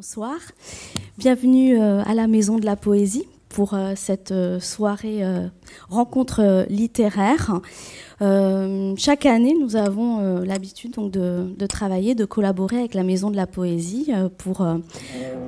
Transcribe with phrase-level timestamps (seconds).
[0.00, 0.38] Bonsoir,
[1.18, 5.22] bienvenue euh, à la Maison de la Poésie pour euh, cette euh, soirée
[5.90, 7.60] rencontre littéraire.
[8.96, 13.46] chaque année, nous avons l'habitude donc de, travailler, de collaborer avec la Maison de la
[13.46, 14.66] Poésie pour,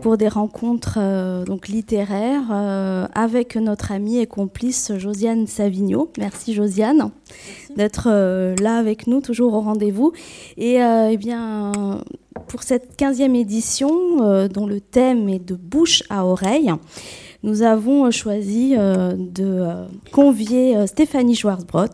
[0.03, 0.99] pour des rencontres
[1.47, 2.51] donc littéraires
[3.15, 6.11] avec notre amie et complice Josiane Savigno.
[6.19, 7.11] Merci Josiane
[7.77, 8.09] d'être
[8.61, 10.13] là avec nous, toujours au rendez-vous.
[10.57, 11.73] Et eh bien,
[12.53, 13.91] pour cette 15e édition,
[14.21, 16.71] euh, dont le thème est de bouche à oreille,
[17.43, 21.87] nous avons euh, choisi euh, de convier Stéphanie Schwarzbrot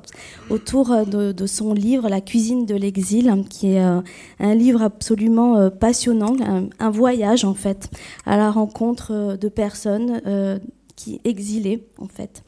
[0.51, 6.35] autour de, son livre La cuisine de l'exil, qui est un livre absolument passionnant,
[6.81, 7.89] un, voyage en fait,
[8.27, 10.61] à la rencontre de personnes
[10.97, 12.43] qui exilées en fait.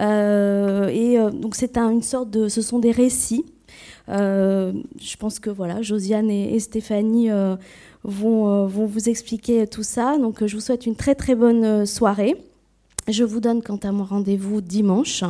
[0.00, 3.44] et donc c'est une sorte de, ce sont des récits
[4.18, 7.56] je pense que voilà, Josiane et, Stéphanie euh,
[8.04, 10.18] vont, euh, vont, vous expliquer tout ça.
[10.18, 12.36] Donc je vous souhaite une très très bonne soirée.
[13.10, 15.24] Je vous donne quant à mon rendez-vous dimanche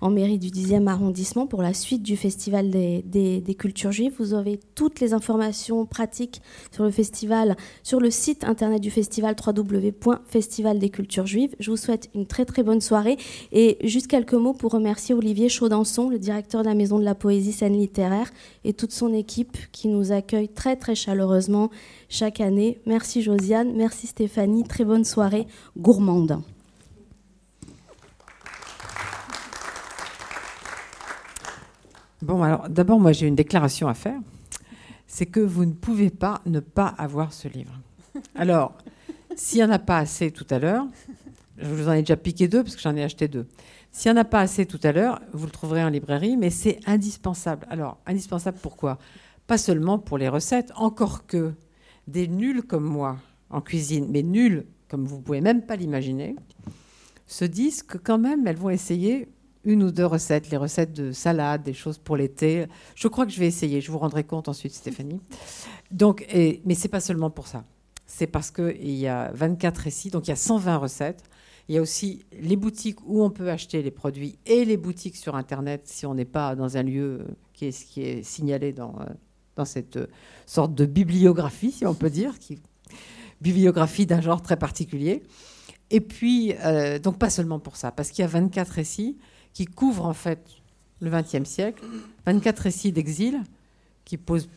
[0.00, 4.14] en mairie du 10e arrondissement pour la suite du Festival des, cultures juives.
[4.18, 6.40] Vous avez toutes les informations pratiques
[6.72, 11.54] sur le festival sur le site internet du festival www.festival des cultures juives.
[11.60, 13.18] Je vous souhaite une très très bonne soirée
[13.52, 17.14] et juste quelques mots pour remercier Olivier Chaudançon, le directeur de la Maison de la
[17.14, 18.30] Poésie scène littéraire
[18.64, 21.68] et toute son équipe qui nous accueille très très chaleureusement
[22.08, 22.78] chaque année.
[22.86, 26.40] Merci Josiane, merci Stéphanie, très bonne soirée gourmande.
[32.22, 34.20] Bon, alors d'abord, moi j'ai une déclaration à faire.
[35.06, 37.78] C'est que vous ne pouvez pas ne pas avoir ce livre.
[38.34, 38.76] Alors,
[39.36, 40.86] s'il n'y en a pas assez tout à l'heure,
[41.58, 43.46] je vous en ai déjà piqué deux parce que j'en ai acheté deux.
[43.92, 46.50] S'il n'y en a pas assez tout à l'heure, vous le trouverez en librairie, mais
[46.50, 47.66] c'est indispensable.
[47.70, 48.98] Alors, indispensable pourquoi?
[49.46, 51.54] Pas seulement pour les recettes, encore que
[52.08, 53.18] des nuls comme moi
[53.50, 56.36] en cuisine, mais nuls comme vous pouvez même pas l'imaginer,
[57.26, 59.28] se disent que quand même elles vont essayer
[59.66, 62.66] une ou deux recettes, les recettes de salade, des choses pour l'été.
[62.94, 63.82] Je crois que je vais essayer.
[63.82, 65.20] Je vous rendrai compte ensuite, Stéphanie.
[65.90, 67.64] Donc, et, mais pas seulement pour ça.
[68.06, 71.24] C'est parce qu'il y a 24 récits, donc il y a 120 recettes.
[71.68, 75.16] Il y a aussi les boutiques où on peut acheter les produits et les boutiques
[75.16, 78.94] sur Internet si on n'est pas dans un lieu qui est, signalé dans,
[79.64, 79.98] cette
[80.46, 82.60] sorte de bibliographie, si on peut dire, qui,
[83.40, 85.24] bibliographie d'un genre très particulier.
[85.90, 89.16] Et puis, euh, donc pas seulement pour ça, parce qu'il y a 24 récits,
[89.56, 90.50] qui couvre en fait
[91.00, 91.82] le XXe siècle,
[92.26, 93.40] 24 récits d'exil
[94.04, 94.50] qui posent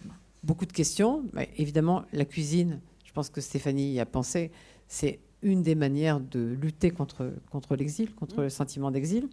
[0.44, 1.24] beaucoup de questions.
[1.56, 4.52] évidemment, la cuisine, je pense que Stéphanie y a pensé,
[4.90, 9.30] c'est une des manières de lutter contre, contre l'exil, contre le sentiment d'exil.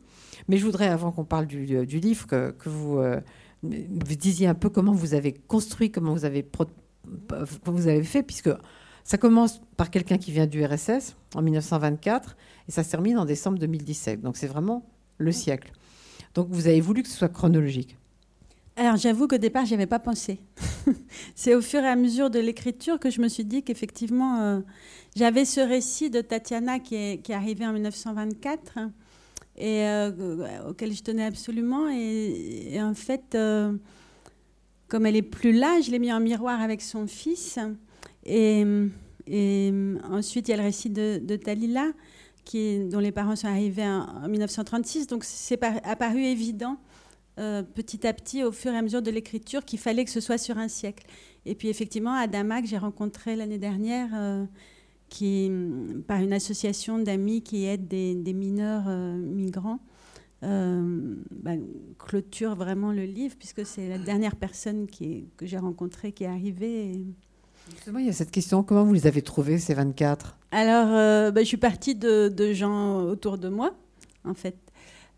[0.46, 3.20] Mais je voudrais, avant qu'on parle du, euh, livre, que, vous, euh,
[3.64, 6.46] vous, disiez un peu comment vous avez construit, comment vous avez,
[7.26, 8.50] comment vous avez fait, puisque
[9.02, 12.36] ça commence par quelqu'un qui vient du RSS en 1924
[12.68, 14.20] et ça se termine en décembre 2017.
[14.20, 14.86] Donc c'est vraiment
[15.18, 15.72] le siècle.
[16.34, 17.96] Donc vous avez voulu que ce soit chronologique.
[18.78, 20.38] Alors j'avoue qu'au départ, n'y avais pas pensé.
[21.34, 24.60] C'est au fur et à mesure de l'écriture que je me suis dit qu'effectivement, euh,
[25.16, 28.78] j'avais ce récit de Tatiana qui est, qui est arrivé en 1924
[29.56, 31.88] et euh, auquel je tenais absolument.
[31.88, 33.72] Et, en fait, euh,
[34.88, 37.58] comme elle est plus là, je l'ai mis en miroir avec son fils.
[38.26, 38.62] Et,
[39.26, 39.72] et
[40.10, 41.92] ensuite, il y a le récit de, de Talila
[42.54, 45.06] dont les parents sont arrivés en, 1936.
[45.06, 46.78] Donc c'est apparu évident
[47.38, 50.20] euh, petit à petit au fur et à mesure de l'écriture qu'il fallait que ce
[50.20, 51.06] soit sur un siècle.
[51.44, 54.44] Et puis effectivement, Adama, que j'ai rencontré l'année dernière, euh,
[55.08, 55.50] qui,
[56.06, 59.80] par une association d'amis qui aident des, mineurs euh, migrants,
[60.42, 61.52] bah,
[61.98, 67.04] clôture vraiment le livre, puisque c'est la dernière personne que j'ai rencontrée qui est arrivée.
[67.70, 71.30] Justement, il y a cette question, comment vous les avez trouvés, ces 24 Alors, euh,
[71.30, 73.74] bah, je suis partie de, gens autour de moi,
[74.24, 74.56] en fait.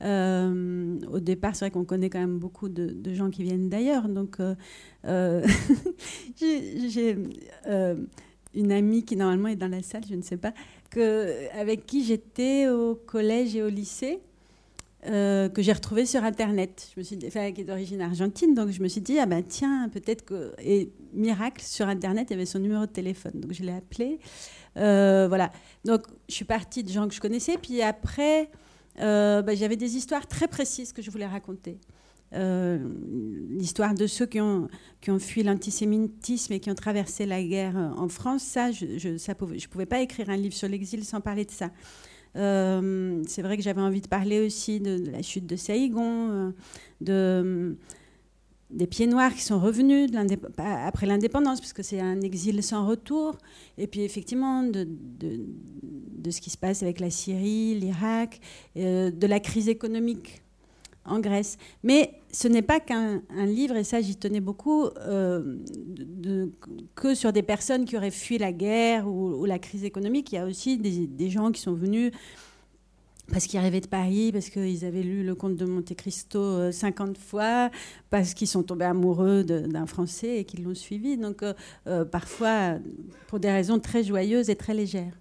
[0.02, 4.08] Euh, au départ, c'est vrai qu'on connaît quand même beaucoup de, gens qui viennent d'ailleurs.
[4.08, 5.46] Donc, euh,
[6.36, 7.16] j'ai
[8.54, 10.54] une amie qui normalement est dans la salle, je ne sais pas,
[11.54, 14.20] avec qui j'étais au collège et au lycée.
[15.08, 16.90] Euh, que j'ai retrouvé sur Internet.
[16.94, 19.24] Je me suis dit, enfin, qui est d'origine argentine, donc je me suis dit, ah
[19.24, 20.52] ben tiens, peut-être que.
[20.62, 23.32] Et miracle, sur Internet, il y avait son numéro de téléphone.
[23.36, 24.18] Donc je l'ai appelé.
[24.76, 25.50] Euh, voilà.
[25.84, 27.56] Donc je suis partie de gens que je connaissais.
[27.56, 28.50] Puis après,
[29.00, 31.78] euh, ben, j'avais des histoires très précises que je voulais raconter.
[32.30, 34.68] L'histoire de ceux qui ont,
[35.00, 39.58] qui ont fui l'antisémitisme et qui ont traversé la guerre en France, ça, je ne
[39.58, 41.70] je pouvais pas écrire un livre sur l'exil sans parler de ça.
[42.36, 46.50] Euh, c'est vrai que j'avais envie de parler aussi de, la chute de Saïgon, euh,
[47.00, 47.76] de,
[48.70, 50.10] des pieds noirs qui sont revenus
[50.58, 53.36] après l'indépendance, parce que c'est un exil sans retour,
[53.78, 58.40] et puis effectivement de, de, ce qui se passe avec la Syrie, l'Irak,
[58.76, 60.42] euh, de la crise économique
[61.06, 61.56] en Grèce.
[61.82, 65.56] Mais ce n'est pas qu'un livre, et ça j'y tenais beaucoup, euh,
[66.94, 70.32] que sur des personnes qui auraient fui la guerre ou, la crise économique.
[70.32, 72.12] Il y a aussi des, gens qui sont venus
[73.30, 77.10] parce qu'ils arrivaient de Paris, parce qu'ils avaient lu Le Comte de Monte Cristo 50
[77.10, 77.70] euh, fois,
[78.10, 81.18] parce qu'ils sont tombés amoureux d'un Français et qu'ils l'ont suivi.
[81.18, 81.42] Donc,
[81.86, 82.78] euh, parfois,
[83.26, 85.12] pour des raisons très joyeuses et très légères.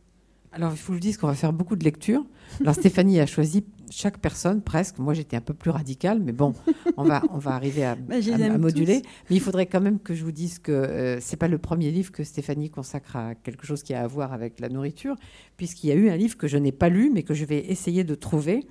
[0.53, 2.25] Alors, il faut que je dise qu'on va faire beaucoup de lectures.
[2.61, 4.97] Alors, Stéphanie a choisi chaque personne, presque.
[4.97, 6.53] Moi, j'étais un peu plus radicale, mais bon,
[6.97, 8.15] on va, on va arriver à, bah,
[8.57, 9.01] moduler.
[9.29, 11.91] Mais il faudrait quand même que je vous dise que euh, c'est pas le premier
[11.91, 15.15] livre que Stéphanie consacre à quelque chose qui a à voir avec la nourriture,
[15.57, 17.59] puisqu'il y a eu un livre que je n'ai pas lu, mais que je vais
[17.69, 18.67] essayer de trouver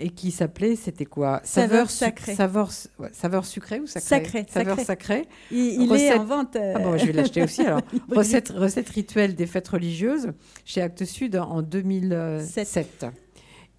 [0.00, 1.40] et qui s'appelait, c'était quoi?
[1.44, 2.34] Saveur sacrée.
[2.34, 2.70] Saveur,
[3.12, 4.24] saveur sucrée ou sacrée?
[4.24, 4.46] Sacrée.
[4.48, 5.28] Saveur sacrée.
[5.50, 6.56] Il, est en vente.
[6.56, 6.74] Euh.
[6.76, 7.82] Ah bon, je vais l'acheter aussi alors.
[8.10, 10.32] recette, recette rituelle des fêtes religieuses
[10.64, 13.06] chez Actes Sud en 2007.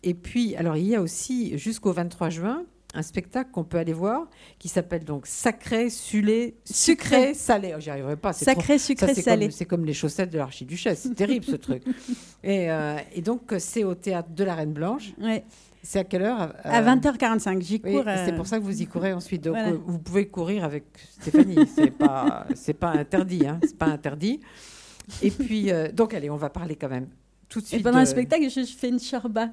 [0.03, 3.93] Et puis, alors il y a aussi jusqu'au 23 juin un spectacle qu'on peut aller
[3.93, 4.27] voir
[4.59, 7.73] qui s'appelle donc Sacré, Sulé, Sucré, Salé.
[7.75, 8.33] Oh, J'y arriverai pas.
[8.33, 9.49] Sacré, Sucré, Salé.
[9.51, 11.01] C'est comme les chaussettes de l'archiduchesse.
[11.03, 11.83] C'est terrible ce truc.
[12.43, 15.13] Et, euh, et donc, c'est au théâtre de la Reine Blanche.
[15.21, 15.43] Ouais.
[15.83, 18.03] C'est à quelle heure À 20h45, j'y cours.
[18.25, 19.43] C'est pour ça que vous y courez ensuite.
[19.43, 20.85] Donc, euh, vous pouvez courir avec
[21.19, 21.57] Stéphanie.
[21.75, 22.45] c'est pas,
[22.79, 23.47] pas interdit.
[23.47, 23.59] Hein.
[23.63, 24.39] C'est pas interdit.
[25.21, 27.07] Et puis, euh, donc, allez, on va parler quand même
[27.49, 27.79] tout de suite.
[27.79, 29.49] Et pendant le spectacle, je, fais une chorba.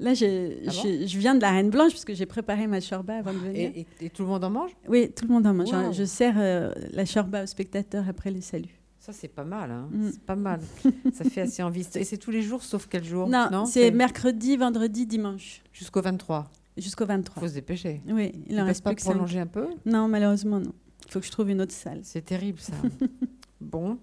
[0.00, 3.32] Là, ah je, viens de la Reine Blanche parce que j'ai préparé ma chorba avant
[3.32, 3.70] de venir.
[4.00, 4.70] Et, tout le monde en mange?
[4.88, 5.68] Oui, tout le monde en mange.
[5.92, 8.79] Je, sers euh, la chorba aux spectateurs après le salut.
[9.10, 9.72] Ça, c'est pas mal.
[9.72, 9.88] Hein.
[9.90, 10.10] Mm.
[10.12, 10.60] C'est pas mal.
[11.12, 11.84] ça fait assez envie.
[11.96, 15.62] Et c'est tous les jours, sauf quel jour Non, c'est mercredi, vendredi, dimanche.
[15.72, 17.34] Jusqu'au 23 Jusqu'au 23.
[17.36, 18.00] Il faut se dépêcher.
[18.06, 19.66] Oui, il en reste pas prolonger un peu?
[19.84, 20.72] Non, malheureusement, non.
[21.06, 22.00] Il faut que je trouve une autre salle.
[22.04, 22.72] C'est terrible, ça.
[23.60, 23.98] bon.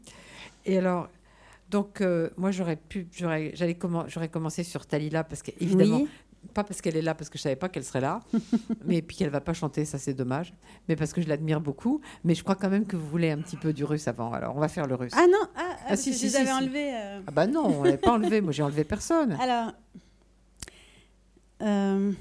[0.65, 1.07] Et alors,
[1.69, 3.77] donc, euh, moi, j'aurais pu, j'aurais, j'allais
[4.07, 6.05] j'aurais commencé sur Talila parce qu'évidemment,
[6.53, 8.21] pas parce qu'elle est là, parce que je savais pas qu'elle serait là,
[8.85, 10.53] mais puis qu'elle va pas chanter, ça c'est dommage,
[10.87, 12.01] mais parce que je l'admire beaucoup.
[12.23, 14.33] Mais je crois quand même que vous voulez un petit peu du russe avant.
[14.33, 15.13] Alors, on va faire le russe.
[15.15, 16.91] Ah non, ah, ah, ah si, si, je les enlevé.
[16.93, 17.21] Euh.
[17.27, 18.41] Ah bah non, on l'avait pas enlevé.
[18.41, 19.37] Moi, j'ai enlevé personne.
[19.41, 19.71] Alors.
[21.63, 22.11] Euh,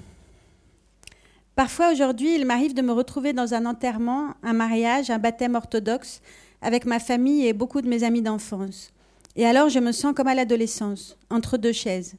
[1.54, 6.22] parfois aujourd'hui, il m'arrive de me retrouver dans un enterrement, un mariage, un baptême orthodoxe,
[6.62, 8.92] avec ma famille et beaucoup de mes amis d'enfance.
[9.36, 12.14] Et alors je me sens comme à l'adolescence, entre deux chaises,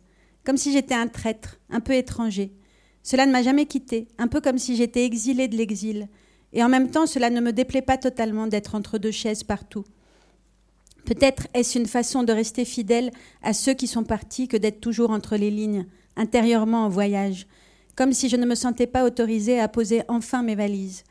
[0.48, 2.54] comme si j'étais un traître, un peu étranger.
[3.04, 6.08] Cela ne m'a jamais quitté, un peu comme si j'étais exilé de l'exil.
[6.54, 9.84] Et en même temps, cela ne me déplaît pas totalement d'être entre deux chaises partout.
[11.04, 13.12] Peut-être est-ce une façon de rester fidèle
[13.42, 15.86] à ceux qui sont partis que d'être toujours entre les lignes,
[16.16, 17.46] intérieurement en voyage,
[17.98, 21.04] comme si je ne me sentais pas autorisée à poser enfin mes valises.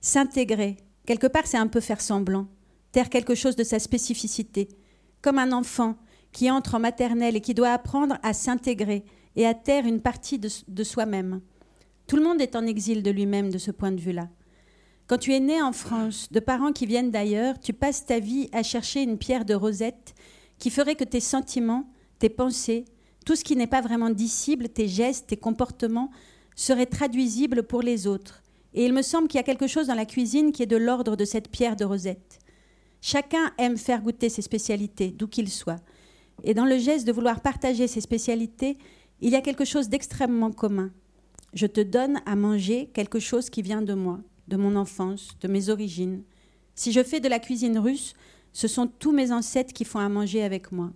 [0.00, 2.46] S'intégrer, quelque part c'est un peu faire semblant,
[2.92, 4.68] taire quelque chose de sa spécificité,
[5.20, 5.96] comme un enfant
[6.32, 9.04] qui entre en maternelle et qui doit apprendre à s'intégrer
[9.36, 11.40] et à taire une partie de, soi-même.
[12.06, 14.28] Tout le monde est en exil de lui-même de ce point de vue-là.
[15.06, 18.48] Quand tu es né en France, de parents qui viennent d'ailleurs, tu passes ta vie
[18.52, 20.14] à chercher une pierre de rosette
[20.58, 22.84] qui ferait que tes sentiments, tes pensées,
[23.26, 26.10] tout ce qui n'est pas vraiment dissible, tes gestes, tes comportements,
[26.54, 28.42] seraient traduisibles pour les autres.
[28.74, 30.76] Et il me semble qu'il y a quelque chose dans la cuisine qui est de
[30.76, 32.38] l'ordre de cette pierre de rosette.
[33.00, 35.80] Chacun aime faire goûter ses spécialités, d'où qu'il soit.
[36.44, 38.78] Et dans le geste de vouloir partager ses spécialités,
[39.20, 40.90] il y a quelque chose d'extrêmement commun.
[41.52, 45.48] Je te donne à manger quelque chose qui vient de moi, de mon enfance, de
[45.48, 46.22] mes origines.
[46.74, 48.14] Si je fais de la cuisine russe,
[48.52, 50.90] ce sont tous mes ancêtres qui font à manger avec moi.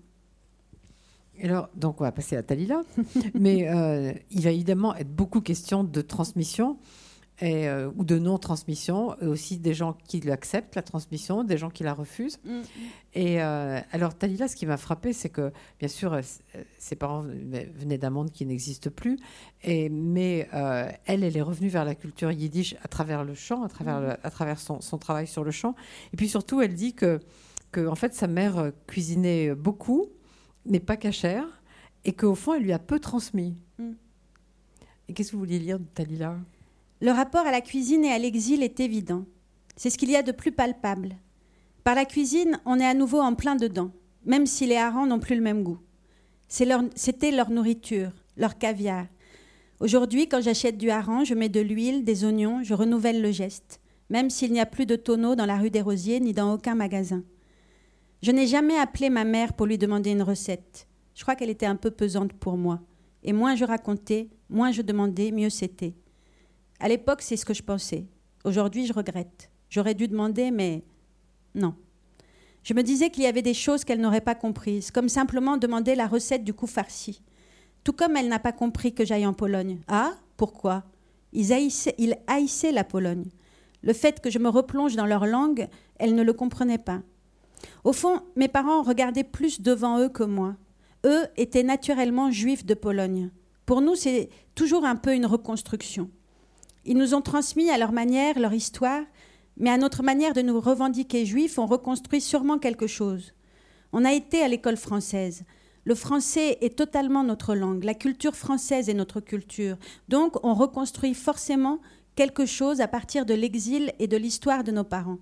[1.43, 2.83] Alors, donc on va passer à Talila,
[3.35, 6.79] mais euh, il va évidemment être beaucoup question de transmission.
[7.43, 11.93] Euh, ou de non-transmission, aussi des gens qui l'acceptent, la transmission, des gens qui la
[11.93, 12.39] refusent.
[12.45, 12.65] Mm, mm.
[13.15, 15.51] Et euh, alors, Talila, ce qui m'a frappé, c'est que,
[15.81, 16.23] bien sûr, euh,
[16.79, 19.19] ses parents venaient d'un monde qui n'existe plus,
[19.65, 23.69] et, mais elle, elle est revenue vers la culture yiddish à travers le chant, à
[23.69, 24.17] travers, mm.
[24.23, 25.75] à travers son, son, travail sur le chant.
[26.13, 27.19] Et puis surtout, elle dit que,
[27.73, 30.07] que en fait, sa mère cuisinait beaucoup,
[30.67, 31.47] mais pas cachère,
[32.05, 33.57] et qu'au fond, elle lui a peu transmis.
[35.09, 36.37] Et qu'est-ce que vous vouliez lire de Talila
[37.05, 39.27] le rapport à la cuisine et à l'exil est évident.
[39.77, 41.17] C'est ce qu'il y a de plus palpable.
[41.85, 43.91] Par la cuisine, on est à nouveau en plein dedans,
[44.25, 45.77] même si les harengs n'ont plus le même goût.
[46.49, 49.05] C'était leur, nourriture, leur caviar.
[49.81, 53.83] Aujourd'hui, quand j'achète du hareng, je mets de l'huile, des oignons, je renouvelle le geste,
[54.09, 56.75] même s'il n'y a plus de tonneaux dans la rue des Rosiers ni dans aucun
[56.75, 57.23] magasin.
[58.23, 60.89] Je n'ai jamais appelé ma mère pour lui demander une recette.
[61.15, 62.81] Je crois qu'elle était un peu pesante pour moi.
[63.23, 65.93] Et moins je racontais, moins je demandais, mieux c'était.
[66.85, 68.05] À l'époque, c'est ce que je pensais.
[68.45, 69.51] Aujourd'hui, je regrette.
[69.71, 70.85] J'aurais dû demander, mais
[71.55, 71.75] non.
[72.63, 75.95] Je me disais qu'il y avait des choses qu'elle n'aurait pas comprises, comme simplement demander
[75.95, 77.23] la recette du coup farci.
[77.85, 79.79] Tout comme elle n'a pas compris que j'aille en Pologne.
[79.89, 80.85] Ah, pourquoi?
[81.33, 83.31] Ils haïssaient, ils haïssaient la Pologne.
[83.83, 87.01] Le fait que je me replonge dans leur langue, elle ne le comprenait pas.
[87.85, 90.55] Au fond, mes parents regardaient plus devant eux que moi.
[91.07, 93.31] Eux étaient naturellement juifs de Pologne.
[93.65, 96.11] Pour nous, c'est toujours un peu une reconstruction.
[96.85, 99.03] Ils nous ont transmis à leur manière leur histoire,
[99.57, 103.33] mais à notre manière de nous revendiquer juifs, on reconstruit sûrement quelque chose.
[103.93, 105.45] On a été à l'école française.
[105.85, 107.85] Le français est totalement notre langue.
[107.85, 109.77] La culture française est notre culture.
[110.09, 111.81] Donc, on reconstruit forcément
[112.17, 115.19] quelque chose à partir de l'exil et de l'histoire de nos parents.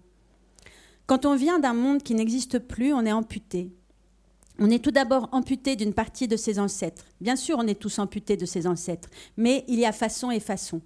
[1.07, 3.73] Quand on vient d'un monde qui n'existe plus, on est amputé.
[4.59, 7.04] On est tout d'abord amputé d'une partie de ses ancêtres.
[7.21, 10.40] Bien sûr, on est tous amputés de ses ancêtres, mais il y a façon et
[10.40, 10.81] façon.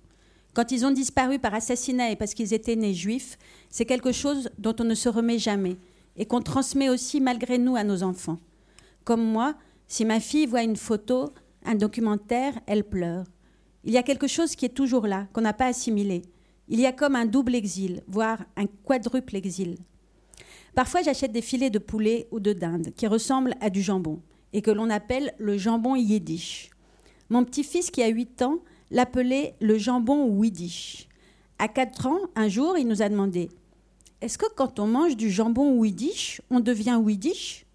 [0.57, 3.37] Quand ils ont disparu par assassinat et parce qu'ils étaient nés juifs,
[3.69, 5.77] c'est quelque chose dont on ne se remet jamais
[6.17, 8.39] et qu'on transmet aussi malgré nous à nos enfants.
[9.05, 9.55] Comme moi,
[9.87, 11.29] si ma fille voit une photo,
[11.63, 13.27] un documentaire, elle pleure.
[13.85, 16.23] Il y a quelque chose qui est toujours là, qu'on n'a pas assimilé.
[16.69, 19.77] Il y a comme un double exil, voire un quadruple exil.
[20.75, 24.23] Parfois, j'achète des filets de poulet ou de dinde qui ressemblent à du jambon
[24.55, 26.71] et que l'on appelle le jambon yiddish.
[27.29, 28.61] Mon petit-fils qui a 8 ans
[28.91, 31.09] l'appelait le jambon Widdish.
[31.59, 33.49] À 4 ans, un jour, il nous a demandé
[34.21, 37.67] Est-ce que quand on mange du jambon Widdish, on devient Widdish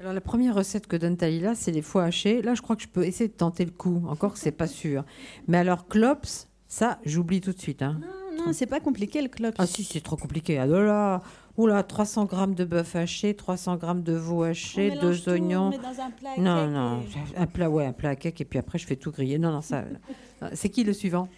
[0.00, 2.42] alors la première recette que donne Talila, c'est les foies hachés.
[2.42, 4.02] Là, je crois que je peux essayer de tenter le coup.
[4.08, 5.04] Encore que c'est pas sûr.
[5.46, 7.80] Mais alors clops, ça, j'oublie tout de suite.
[7.80, 8.00] Hein.
[8.02, 9.54] Non, non, c'est pas compliqué le clops.
[9.58, 10.58] Ah si, c'est trop compliqué.
[10.58, 11.22] Ah là,
[11.56, 15.70] Oula, 300 grammes de bœuf haché, 300 grammes de veau haché, deux oignons.
[15.70, 17.04] dans un plat non, non,
[17.36, 19.38] un plat, ouais, un plat à cake et puis après je fais tout griller.
[19.38, 19.84] Non, non, ça.
[20.54, 21.28] c'est qui le suivant?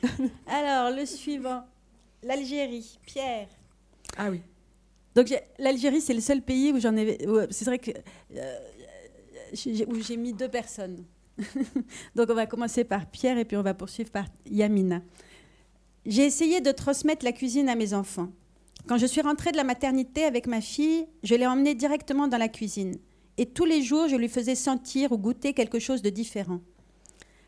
[0.46, 1.64] Alors le suivant,
[2.22, 3.48] l'Algérie, Pierre.
[4.16, 4.40] Ah oui.
[5.14, 7.18] Donc l'Algérie, c'est le seul pays où j'en ai.
[7.50, 7.90] C'est vrai que
[8.36, 8.58] euh,
[9.88, 11.04] où j'ai mis deux personnes.
[12.14, 15.02] Donc on va commencer par Pierre et puis on va poursuivre par Yamina.
[16.06, 18.28] J'ai essayé de transmettre la cuisine à mes enfants.
[18.86, 22.38] Quand je suis rentrée de la maternité avec ma fille, je l'ai emmenée directement dans
[22.38, 22.94] la cuisine.
[23.36, 26.60] Et tous les jours, je lui faisais sentir ou goûter quelque chose de différent.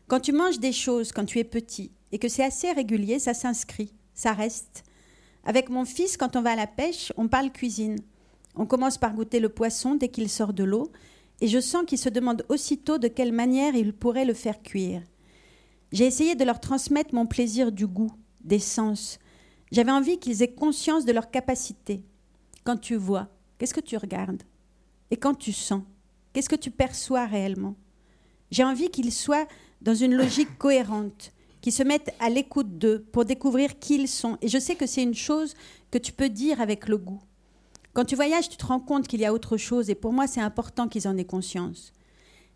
[0.07, 3.33] Quand tu manges des choses quand tu es petit et que c'est assez régulier, ça
[3.33, 4.83] s'inscrit, ça reste.
[5.45, 7.99] Avec mon fils, quand on va à la pêche, on parle cuisine.
[8.55, 10.91] On commence par goûter le poisson dès qu'il sort de l'eau,
[11.39, 15.03] et je sens qu'il se demande aussitôt de quelle manière il pourrait le faire cuire.
[15.93, 18.11] J'ai essayé de leur transmettre mon plaisir du goût,
[18.43, 19.19] des sens,
[19.71, 22.01] j'avais envie qu'ils aient conscience de leur capacité.
[22.63, 24.43] Quand tu vois, qu'est-ce que tu regardes?
[25.11, 25.83] Et quand tu sens,
[26.33, 27.75] qu'est-ce que tu perçois réellement?
[28.51, 29.47] J'ai envie qu'ils soient
[29.81, 34.37] dans une logique cohérente, qu'ils se mettent à l'écoute d'eux pour découvrir qui ils sont.
[34.41, 35.53] Et je sais que c'est une chose
[35.91, 37.21] que tu peux dire avec le goût.
[37.93, 40.27] Quand tu voyages, tu te rends compte qu'il y a autre chose, et pour moi,
[40.27, 41.91] c'est important qu'ils en aient conscience.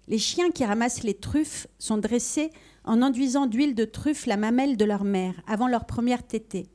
[0.08, 2.52] Les chiens qui ramassent les truffes sont dressés
[2.84, 6.68] en enduisant d'huile de truffe la mamelle de leur mère avant leur première tétée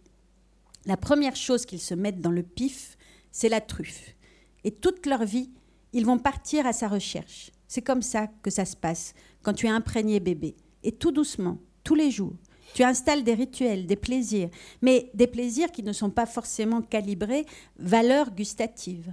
[0.89, 2.97] la première chose qu'ils se mettent dans le pif,
[3.31, 4.17] c'est la truffe.
[4.65, 5.51] Et toute leur vie,
[5.93, 7.53] ils vont partir à sa recherche.
[7.69, 10.57] C'est comme ça que ça se passe quand tu es imprégné bébé.
[10.83, 12.33] Et tout doucement, tous les jours,
[12.73, 14.49] tu installes des rituels, des plaisirs,
[14.81, 17.45] mais des plaisirs qui ne sont pas forcément calibrés
[17.79, 19.13] valeur gustative.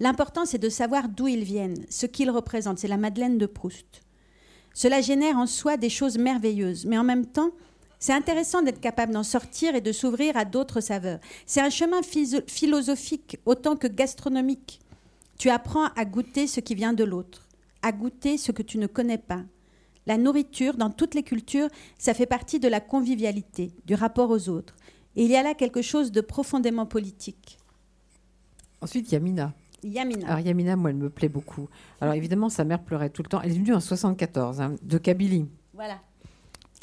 [0.00, 2.78] L'important, c'est de savoir d'où ils viennent, ce qu'ils représentent.
[2.78, 4.02] C'est la Madeleine de Proust.
[4.74, 7.52] Cela génère en soi des choses merveilleuses, mais en même temps,
[7.98, 11.18] c'est intéressant d'être capable d'en sortir et de s'ouvrir à d'autres saveurs.
[11.46, 12.00] C'est un chemin
[12.46, 14.80] philosophique autant que gastronomique.
[15.38, 17.46] Tu apprends à goûter ce qui vient de l'autre,
[17.82, 19.42] à goûter ce que tu ne connais pas.
[20.06, 24.48] La nourriture, dans toutes les cultures, ça fait partie de la convivialité, du rapport aux
[24.48, 24.76] autres.
[25.16, 27.58] Et il y a là quelque chose de profondément politique.
[28.80, 29.52] Ensuite, Yamina.
[29.82, 30.28] Yamina.
[30.28, 31.68] Alors Yamina, moi, elle me plaît beaucoup.
[32.00, 33.40] Alors évidemment, sa mère pleurait tout le temps.
[33.42, 35.46] Elle est venue en 74, hein, de Kabylie.
[35.74, 36.00] Voilà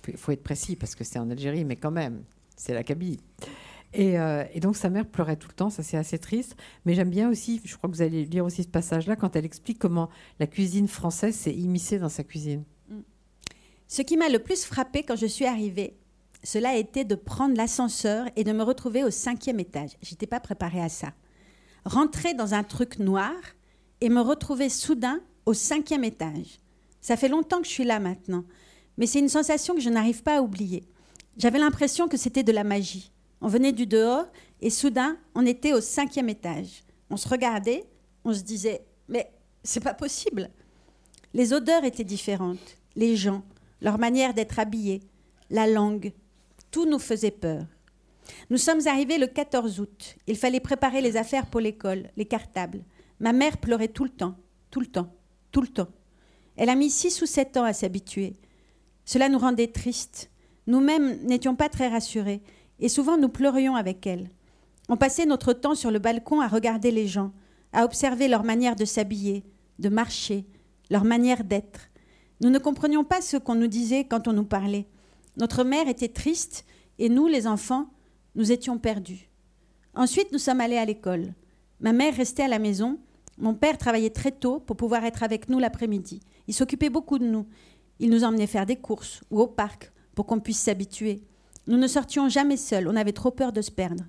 [0.08, 2.24] il faut être précis parce que c'est en Algérie, mais quand même,
[2.56, 3.20] c'est la Kabylie.
[3.96, 6.56] Euh, et, donc sa mère pleurait tout le temps, ça c'est assez triste.
[6.86, 9.46] Mais j'aime bien aussi, je crois que vous allez lire aussi ce passage-là, quand elle
[9.46, 12.64] explique comment la cuisine française s'est immiscée dans sa cuisine.
[13.88, 15.96] Ce qui m'a le plus frappé quand je suis arrivée,
[16.44, 19.92] cela a été de prendre l'ascenseur et de me retrouver au cinquième étage.
[20.02, 21.14] J'étais pas préparée à ça.
[21.86, 23.34] Rentrer dans un truc noir
[24.02, 26.60] et me retrouver soudain au cinquième étage.
[27.02, 28.46] Ça fait longtemps que je suis là maintenant
[28.98, 30.84] mais c'est une sensation que je n'arrive pas à oublier.
[31.38, 33.12] J'avais l'impression que c'était de la magie.
[33.42, 34.26] On venait du dehors
[34.62, 36.84] et soudain, on était au cinquième étage.
[37.10, 37.86] On se regardait,
[38.24, 39.32] on se disait, mais
[39.64, 40.50] c'est pas possible.
[41.34, 43.44] Les odeurs étaient différentes, les gens,
[43.82, 45.02] leur manière d'être habillés,
[45.50, 46.14] la langue.
[46.72, 47.66] Tout nous faisait peur.
[48.50, 50.16] Nous sommes arrivés le 14 août.
[50.28, 52.84] Il fallait préparer les affaires pour l'école, les cartables.
[53.20, 54.36] Ma mère pleurait tout le temps,
[54.72, 55.14] tout le temps,
[55.52, 55.90] tout le temps.
[56.56, 58.36] Elle a mis six ou sept ans à s'habituer.
[59.06, 60.30] Cela nous rendait tristes.
[60.68, 62.42] Nous-mêmes n'étions pas très rassurés,
[62.80, 64.30] et souvent nous pleurions avec elle.
[64.90, 67.32] On passait notre temps sur le balcon à regarder les gens,
[67.72, 69.44] à observer leur manière de s'habiller,
[69.80, 70.46] de marcher,
[70.90, 71.90] leur manière d'être.
[72.42, 74.88] Nous ne comprenions pas ce qu'on nous disait quand on nous parlait.
[75.38, 76.66] Notre mère était triste,
[77.00, 77.88] et nous, les enfants,
[78.36, 79.30] nous étions perdus.
[79.96, 81.34] Ensuite, nous sommes allés à l'école.
[81.80, 83.00] Ma mère restait à la maison.
[83.38, 86.22] Mon père travaillait très tôt pour pouvoir être avec nous l'après-midi.
[86.48, 87.48] Il s'occupait beaucoup de nous.
[88.00, 91.24] Il nous emmenait faire des courses ou au parc pour qu'on puisse s'habituer.
[91.68, 94.04] Nous ne sortions jamais seuls, on avait trop peur de se perdre.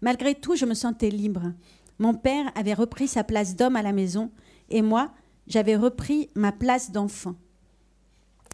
[0.00, 1.52] Malgré tout, je me sentais libre.
[1.98, 4.30] Mon père avait repris sa place d'homme à la maison
[4.70, 5.12] et moi,
[5.46, 7.34] j'avais repris ma place d'enfant.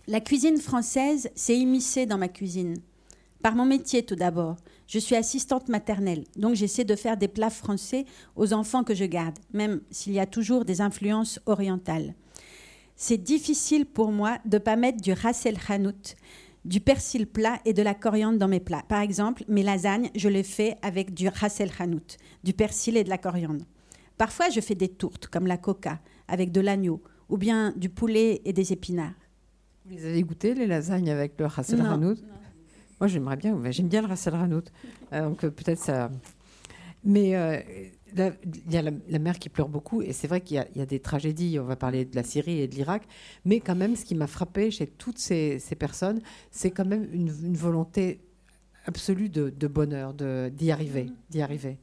[0.07, 2.77] La cuisine française s'est immiscée dans ma cuisine.
[3.43, 4.57] Par mon métier tout d'abord.
[4.87, 8.05] Je suis assistante maternelle, donc j'essaie de faire des plats français
[8.37, 12.15] aux enfants que je garde, même s'il y a toujours des influences orientales.
[12.97, 16.15] C'est difficile pour moi de ne pas mettre du ras el hanout,
[16.65, 18.85] du persil plat et de la coriandre dans mes plats.
[18.89, 23.05] Par exemple, mes lasagnes, je les fais avec du ras el hanout, du persil et
[23.05, 23.65] de la coriandre.
[24.17, 28.41] Parfois, je fais des tourtes, comme la coca, avec de l'agneau, ou bien du poulet
[28.45, 29.15] et des épinards.
[29.85, 32.17] Vous les avez goûté, les lasagnes avec le ras el hanout?
[33.01, 33.61] Moi, j'aimerais bien.
[33.71, 34.71] J'aime bien le Ras el Hanout.
[35.13, 36.11] Euh, donc, euh, peut-être ça.
[37.03, 37.61] Mais euh,
[38.17, 40.03] il y a la, mère qui pleure beaucoup.
[40.03, 41.59] Et c'est vrai qu'il y, a des tragédies.
[41.59, 43.03] On va parler de la Syrie et de l'Irak.
[43.45, 47.57] Mais quand même, ce qui m'a frappé chez toutes ces, personnes, c'est quand même une,
[47.57, 48.21] volonté
[48.87, 51.31] absolue de, bonheur, d'y arriver, mm-hmm.
[51.31, 51.79] d'y arriver.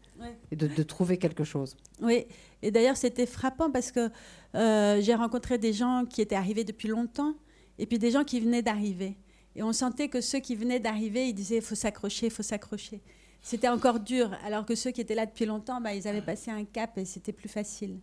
[0.52, 1.76] Et de, trouver quelque chose.
[2.00, 2.26] Oui,
[2.62, 4.10] et d'ailleurs c'était frappant parce que
[4.54, 7.34] j'ai rencontré des gens qui étaient arrivés depuis longtemps
[7.80, 9.18] et puis des gens qui venaient d'arriver.
[9.56, 12.44] Et on sentait que ceux qui venaient d'arriver, ils disaient il faut s'accrocher, il faut
[12.44, 13.02] s'accrocher.
[13.42, 16.52] C'était encore dur, alors que ceux qui étaient là depuis longtemps, bah, ils avaient passé
[16.52, 17.98] un cap et c'était plus facile.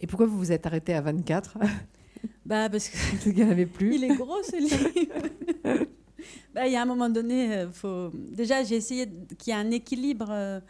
[0.00, 1.58] Et pourquoi vous vous êtes arrêté à 24
[2.46, 3.94] bah, Parce qu'il n'y en avait plus.
[3.96, 5.84] Il est gros ce livre.
[6.54, 8.10] bah, il y a un moment donné, euh, faut...
[8.14, 10.60] déjà j'ai essayé qu'il y ait un équilibre euh,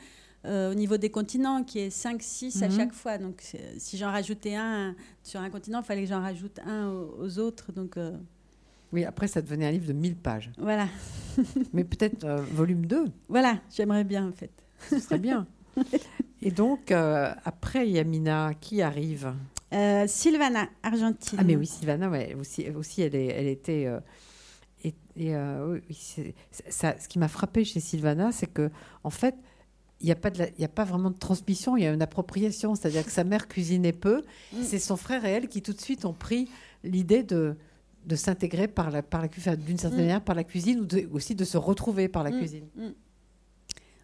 [0.46, 2.76] euh, au niveau des continents qui est 5-6 à mhm.
[2.76, 3.18] chaque fois.
[3.18, 3.42] Donc
[3.76, 7.72] si j'en rajoutais un sur un continent, il fallait que j'en rajoute un aux, autres.
[7.72, 7.96] Donc.
[8.92, 10.50] Oui, après, ça devenait un livre de 1000 pages.
[10.58, 10.88] Voilà.
[11.72, 13.06] Mais peut-être euh, volume 2.
[13.28, 14.50] Voilà, j'aimerais bien, en fait.
[14.88, 15.46] Ce serait bien.
[16.42, 19.32] Et donc, euh, après Yamina, qui arrive?
[19.72, 21.38] Euh, Sylvana, Argentine.
[21.40, 23.86] Ah, mais oui, Sylvana, ouais, aussi, aussi elle, est, elle était.
[24.82, 24.94] et,
[26.70, 28.70] ça, ce qui m'a frappé chez Sylvana, c'est que,
[29.04, 29.36] en fait,
[30.00, 32.74] il n'y a, pas a pas vraiment de transmission, il y a une appropriation.
[32.74, 34.22] C'est-à-dire que sa mère cuisinait peu.
[34.52, 34.62] Mm.
[34.62, 36.48] C'est son frère et elle qui, tout de suite, ont pris
[36.82, 37.56] l'idée de
[38.10, 40.02] de s'intégrer par la, par la, d'une certaine mm.
[40.02, 42.38] manière par la cuisine ou aussi de se retrouver par la mm.
[42.38, 42.66] cuisine.
[42.74, 42.88] Mm.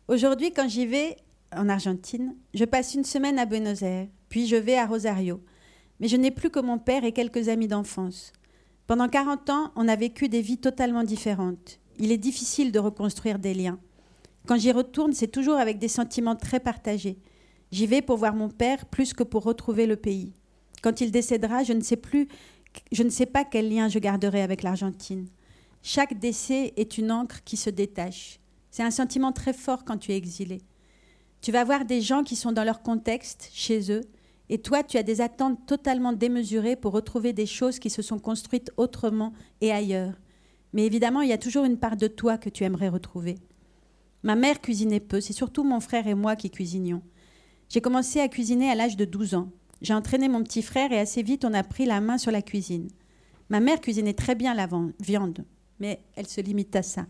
[0.07, 1.17] Aujourd'hui, quand j'y vais
[1.55, 5.43] en Argentine, je passe une semaine à Buenos Aires, puis je vais à Rosario.
[5.99, 8.33] Mais je n'ai plus que mon père et quelques amis d'enfance.
[8.87, 11.81] Pendant 40 ans, on a vécu des vies totalement différentes.
[11.99, 13.81] Il est difficile de reconstruire des liens.
[14.47, 17.19] Quand j'y retourne, c'est toujours avec des sentiments très partagés.
[17.73, 20.33] J'y vais pour voir mon père plus que pour retrouver le pays.
[20.83, 22.29] Quand il décédera, je ne sais plus
[22.93, 25.29] je ne sais pas quel lien je garderai avec l'Argentine.
[25.83, 28.41] Chaque décès est une encre qui se détache.
[28.71, 30.61] C'est un sentiment très fort quand tu es exilé.
[31.41, 34.03] Tu vas voir des gens qui sont dans leur contexte, chez eux,
[34.49, 38.19] et toi, tu as des attentes totalement démesurées pour retrouver des choses qui se sont
[38.19, 40.15] construites autrement et ailleurs.
[40.73, 43.37] Mais évidemment, il y a toujours une part de toi que tu aimerais retrouver.
[44.23, 47.03] Ma mère cuisinait peu, c'est surtout mon frère et moi qui cuisinions.
[47.69, 49.49] J'ai commencé à cuisiner à l'âge de 12 ans.
[49.83, 52.43] J'ai entraîné mon petit frère et assez vite on a pris la main sur la
[52.43, 52.89] cuisine.
[53.49, 54.69] Ma mère cuisinait très bien la
[55.01, 55.45] viande,
[55.79, 57.07] mais elle se limite à ça.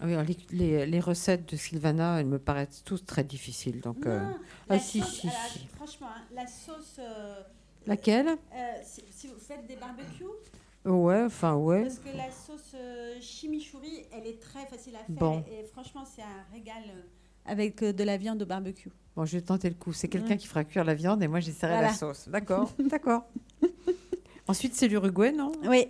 [0.00, 0.06] Ah
[0.50, 3.80] les, recettes de Sylvana, elles me paraissent toutes très difficiles.
[3.80, 4.20] Donc, euh,
[4.68, 5.28] ah, si, si,
[5.76, 6.96] Franchement, hein, la sauce.
[6.98, 7.40] Euh,
[7.86, 8.28] Laquelle?
[8.28, 10.24] euh, si, vous faites des barbecues?
[10.84, 11.82] Ouais, enfin, ouais.
[11.84, 12.76] Parce que la sauce
[13.20, 15.44] chimichurri, elle est très facile à faire.
[15.50, 16.82] Et, franchement, c'est un régal
[17.46, 18.90] avec de la viande au barbecue.
[19.16, 19.92] Bon, je vais tenter le coup.
[19.92, 22.28] C'est quelqu'un qui fera cuire la viande et moi j'essaierai la sauce.
[22.28, 23.24] D'accord, d'accord.
[24.48, 25.52] Ensuite, c'est l'Uruguay, non?
[25.64, 25.86] Oui.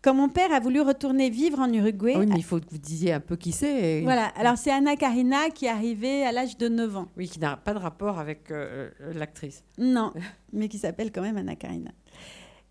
[0.00, 2.12] Quand mon père a voulu retourner vivre en Uruguay.
[2.14, 4.02] Ah oui, mais il faut que vous disiez un peu qui c'est.
[4.02, 7.08] Voilà, alors c'est Anna Karina qui est arrivée à l'âge de 9 ans.
[7.16, 9.64] Oui, qui n'a pas de rapport avec euh, euh, l'actrice.
[9.76, 10.12] Non,
[10.52, 11.90] mais qui s'appelle quand même Anna Karina.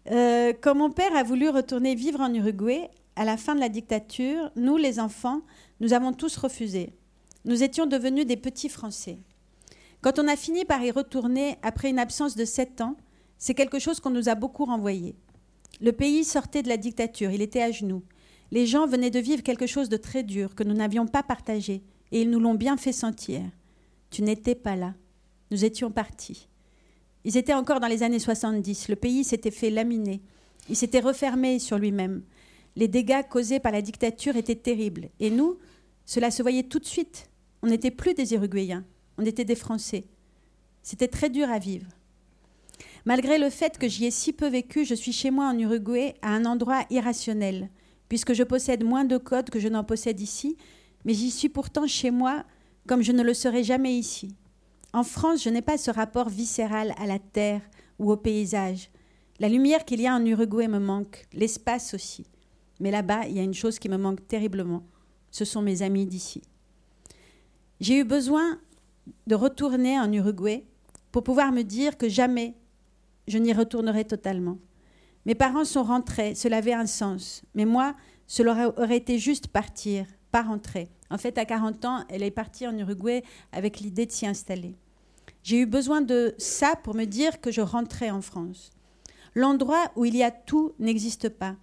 [0.09, 3.69] Euh, quand mon père a voulu retourner vivre en Uruguay, à la fin de la
[3.69, 5.41] dictature, nous, les enfants,
[5.81, 6.93] nous avons tous refusé.
[7.47, 9.19] Nous étions devenus des petits Français.
[10.01, 12.97] Quand on a fini par y retourner après une absence de sept ans,
[13.37, 15.15] c'est quelque chose qu'on nous a beaucoup renvoyé.
[15.79, 18.03] Le pays sortait de la dictature, il était à genoux.
[18.51, 21.83] Les gens venaient de vivre quelque chose de très dur que nous n'avions pas partagé,
[22.11, 23.41] et ils nous l'ont bien fait sentir.
[24.09, 24.93] Tu n'étais pas là.
[25.49, 26.49] Nous étions partis.
[27.23, 28.89] Ils étaient encore dans les années 70.
[28.89, 30.21] Le pays s'était fait laminer.
[30.67, 32.23] Il s'était refermé sur lui-même.
[32.75, 35.07] Les dégâts causés par la dictature étaient terribles.
[35.21, 35.57] Et nous,
[36.05, 37.26] cela se voyait tout de suite.
[37.61, 38.85] On n'était plus des Uruguayens,
[39.17, 40.05] on était des Français.
[40.83, 41.87] C'était très dur à vivre.
[43.05, 46.15] Malgré le fait que j'y ai si peu vécu, je suis chez moi en Uruguay
[46.21, 47.69] à un endroit irrationnel,
[48.09, 50.57] puisque je possède moins de codes que je n'en possède ici,
[51.05, 52.43] mais j'y suis pourtant chez moi
[52.87, 54.35] comme je ne le serai jamais ici.
[54.93, 57.61] En France, je n'ai pas ce rapport viscéral à la terre
[57.99, 58.89] ou au paysage.
[59.39, 62.25] La lumière qu'il y a en Uruguay me manque, l'espace aussi.
[62.79, 64.83] Mais là-bas, il y a une chose qui me manque terriblement.
[65.31, 66.41] Ce sont mes amis d'ici.
[67.79, 68.59] J'ai eu besoin
[69.27, 70.65] de retourner en Uruguay
[71.11, 72.55] pour pouvoir me dire que jamais
[73.27, 74.57] je n'y retournerai totalement.
[75.25, 77.43] Mes parents sont rentrés, cela avait un sens.
[77.53, 77.93] Mais moi,
[78.27, 80.89] cela aurait été juste partir, pas rentrer.
[81.09, 84.75] En fait, à 40 ans, elle est partie en Uruguay avec l'idée de s'y installer.
[85.43, 88.71] J'ai eu besoin de ça pour me dire que je rentrais en France.
[89.35, 91.55] L'endroit où il y a tout n'existe pas.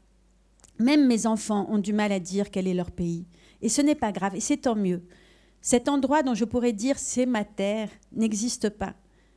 [0.78, 3.26] Même mes enfants ont du mal à dire quel est leur pays.
[3.62, 5.02] Et ce n'est pas grave, et c'est tant mieux.
[5.64, 8.92] Cet endroit dont je pourrais dire c'est ma terre n'existe pas.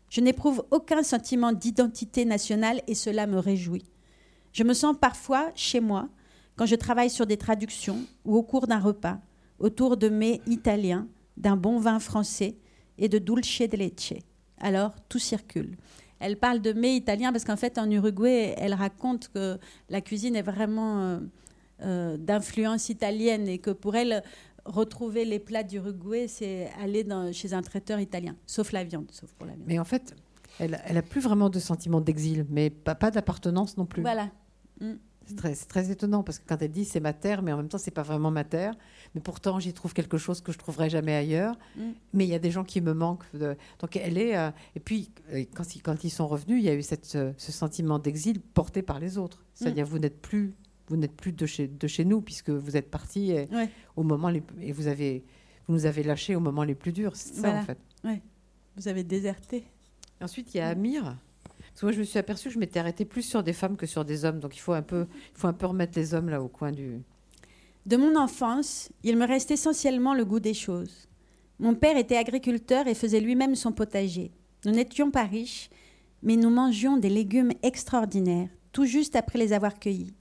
[0.10, 3.86] Je n'éprouve aucun sentiment d'identité nationale et cela me réjouit.
[4.52, 6.10] Je me sens parfois chez moi
[6.58, 9.22] quand je travaille sur des traductions ou au cours d'un repas,
[9.58, 12.58] autour de mets italiens, d'un bon vin français
[12.98, 14.14] et de dulce de leche.
[14.60, 15.78] Alors, tout circule.
[16.20, 20.36] Elle parle de mets italiens parce qu'en fait, en Uruguay, elle raconte que la cuisine
[20.36, 21.20] est vraiment euh,
[21.84, 24.24] euh, d'influence italienne et que pour elle,
[24.68, 29.32] retrouver les plats d'Uruguay, c'est aller dans, chez un traiteur italien, sauf la viande, sauf
[29.34, 29.68] pour la viande.
[29.68, 30.16] Mais en fait,
[30.60, 34.02] elle, elle a plus vraiment de sentiment d'exil, mais pas, pas d'appartenance non plus.
[34.02, 34.30] Voilà.
[34.82, 34.94] Mm.
[35.30, 37.78] C'est très, étonnant parce que quand elle dit c'est ma terre, mais en même temps
[37.78, 38.74] c'est pas vraiment ma terre.
[39.14, 41.58] Mais pourtant j'y trouve quelque chose que je trouverai jamais ailleurs.
[41.76, 41.82] Mm.
[42.14, 43.26] Mais il y a des gens qui me manquent.
[43.34, 44.38] de- Donc elle est.
[44.38, 47.06] euh, Et puis euh, quand ils, quand ils sont revenus, il y a eu cette,
[47.06, 49.44] ce, ce sentiment d'exil porté par les autres.
[49.54, 49.90] C'est-à-dire Mm.
[49.90, 50.54] vous n'êtes plus
[50.88, 53.70] vous n'êtes plus de chez, de chez nous puisque vous êtes partis et, Ouais.
[53.96, 55.24] au moment les, et vous avez
[55.68, 57.16] vous nous avez lâchés au moment les plus durs.
[57.16, 57.60] C'est ça Voilà.
[57.60, 57.78] en fait.
[58.78, 59.64] Vous avez déserté.
[60.22, 61.04] Ensuite, il y a Amir.
[61.44, 63.76] Parce que moi, je me suis aperçue que je m'étais arrêtée plus sur des femmes
[63.76, 64.40] que sur des hommes.
[64.40, 66.72] Donc, il faut un peu, il faut un peu remettre les hommes là au coin
[66.72, 67.02] du.
[67.86, 71.08] De mon enfance, il me reste essentiellement le goût des choses.
[71.60, 74.32] Mon père était agriculteur et faisait lui-même son potager.
[74.66, 75.70] Nous n'étions pas riches,
[76.24, 80.14] mais nous mangions des légumes extraordinaires, tout juste après les avoir cueillis.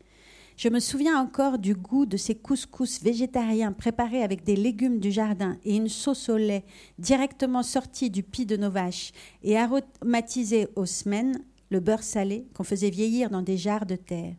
[0.56, 5.12] Je me souviens encore du goût de ces couscous végétariens préparés avec des légumes du
[5.12, 6.64] jardin et une sauce au lait
[6.98, 11.38] directement sortie du pis de nos vaches et aromatisée aux semaines,
[11.68, 14.32] le beurre salé qu'on faisait vieillir dans des jarres de terre.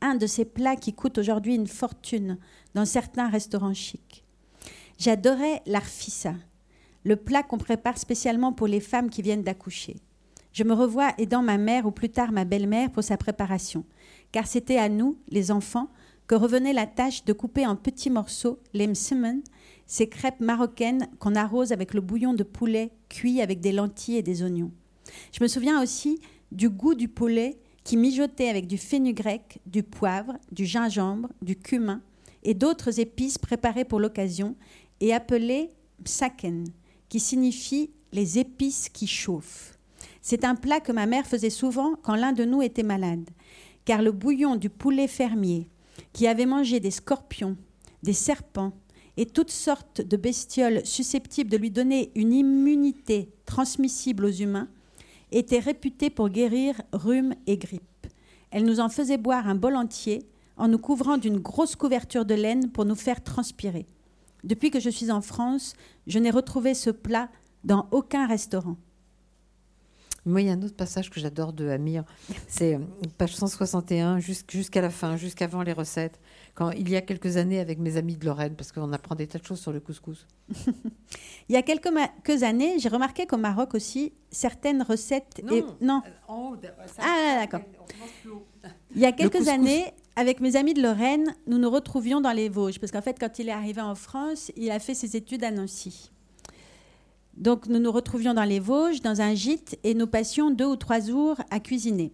[0.00, 2.38] Un de ces plats qui coûtent aujourd'hui une fortune
[2.74, 4.24] dans certains restaurants chics.
[4.98, 6.34] J'adorais l'arfissa,
[7.02, 9.96] le plat qu'on prépare spécialement pour les femmes qui viennent d'accoucher.
[10.52, 13.84] Je me revois aidant ma mère ou plus tard ma belle-mère pour sa préparation,
[14.32, 15.88] car c'était à nous, les enfants,
[16.26, 19.42] que revenait la tâche de couper en petits morceaux les msemen,
[19.86, 24.22] ces crêpes marocaines qu'on arrose avec le bouillon de poulet cuit avec des lentilles et
[24.22, 24.72] des oignons.
[25.32, 26.18] Je me souviens aussi
[26.50, 32.02] du goût du poulet qui mijotait avec du fenugrec, du poivre, du gingembre, du cumin
[32.42, 34.56] et d'autres épices préparées pour l'occasion
[35.00, 35.70] et appelées
[36.04, 36.64] msaken,
[37.08, 39.78] qui signifie les épices qui chauffent.
[40.20, 43.30] C'est un plat que ma mère faisait souvent quand l'un de nous était malade,
[43.86, 45.70] car le bouillon du poulet fermier,
[46.12, 47.56] qui avait mangé des scorpions,
[48.02, 48.72] des serpents
[49.16, 54.68] et toutes sortes de bestioles susceptibles de lui donner une immunité transmissible aux humains,
[55.32, 58.06] était réputé pour guérir rhume et grippe.
[58.50, 62.34] Elle nous en faisait boire un bol entier en nous couvrant d'une grosse couverture de
[62.34, 63.86] laine pour nous faire transpirer.
[64.44, 65.74] Depuis que je suis en France,
[66.06, 67.28] je n'ai retrouvé ce plat
[67.64, 68.76] dans aucun restaurant.
[70.26, 72.04] Moi, il y a un autre passage que j'adore de Amir.
[72.48, 72.78] C'est euh,
[73.16, 76.18] page 161 jusqu'- jusqu'à la fin, jusqu'avant les recettes.
[76.54, 79.26] Quand il y a quelques années avec mes amis de Lorraine, parce qu'on apprend des
[79.28, 80.26] tas de choses sur le couscous.
[81.48, 85.42] Il y a quelques, années, j'ai remarqué qu'au Maroc aussi, certaines recettes...
[85.44, 85.54] Non.
[85.54, 86.02] et- non.
[86.26, 86.56] En haut,
[86.98, 87.60] Ah, d'accord.
[88.94, 89.84] Il y a quelques années,
[90.16, 92.80] avec mes amis de Lorraine, nous nous retrouvions dans les Vosges.
[92.80, 95.50] Parce qu'en fait, quand il est arrivé en France, il a fait ses études à
[95.52, 96.10] Nancy.
[97.36, 100.76] Donc, nous nous retrouvions dans les Vosges, dans un gîte, et nous passions deux ou
[100.76, 102.12] trois jours à cuisiner.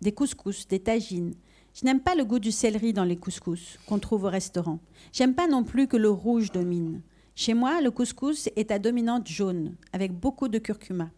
[0.00, 1.34] Des couscous, des tagines.
[1.74, 4.78] Je n'aime pas le goût du céleri dans les couscous qu'on trouve au restaurant.
[5.12, 7.02] J'aime pas non plus que le rouge domine.
[7.34, 11.10] Chez moi, le couscous est à dominante jaune, avec beaucoup de curcuma.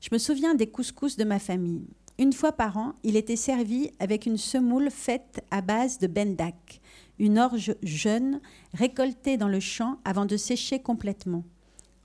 [0.00, 1.86] Je me souviens des couscous de ma famille.
[2.18, 6.80] Une fois par an, il était servi avec une semoule faite à base de bendak,
[7.18, 8.40] une orge jeune,
[8.74, 11.44] récoltée dans le champ avant de sécher complètement.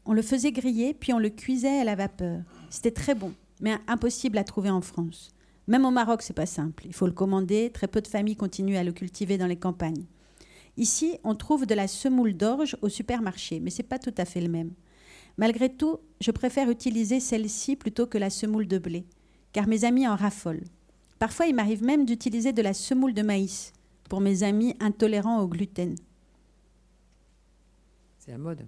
[0.09, 2.41] On le faisait griller, puis on le cuisait à la vapeur.
[2.71, 5.29] C'était très bon, mais impossible à trouver en France.
[5.67, 6.87] Même au Maroc, c'est pas simple.
[6.87, 7.69] Il faut le commander.
[7.71, 10.07] Très peu de familles continuent à le cultiver dans les campagnes.
[10.77, 14.41] Ici, on trouve de la semoule d'orge au supermarché, mais c'est pas tout à fait
[14.41, 14.71] le même.
[15.37, 19.05] Malgré tout, je préfère utiliser celle-ci plutôt que la semoule de blé,
[19.53, 20.65] car mes amis en raffolent.
[21.19, 23.73] Parfois, il m'arrive même d'utiliser de la semoule de maïs
[24.09, 25.93] pour mes amis intolérants au gluten.
[28.17, 28.65] C'est la mode.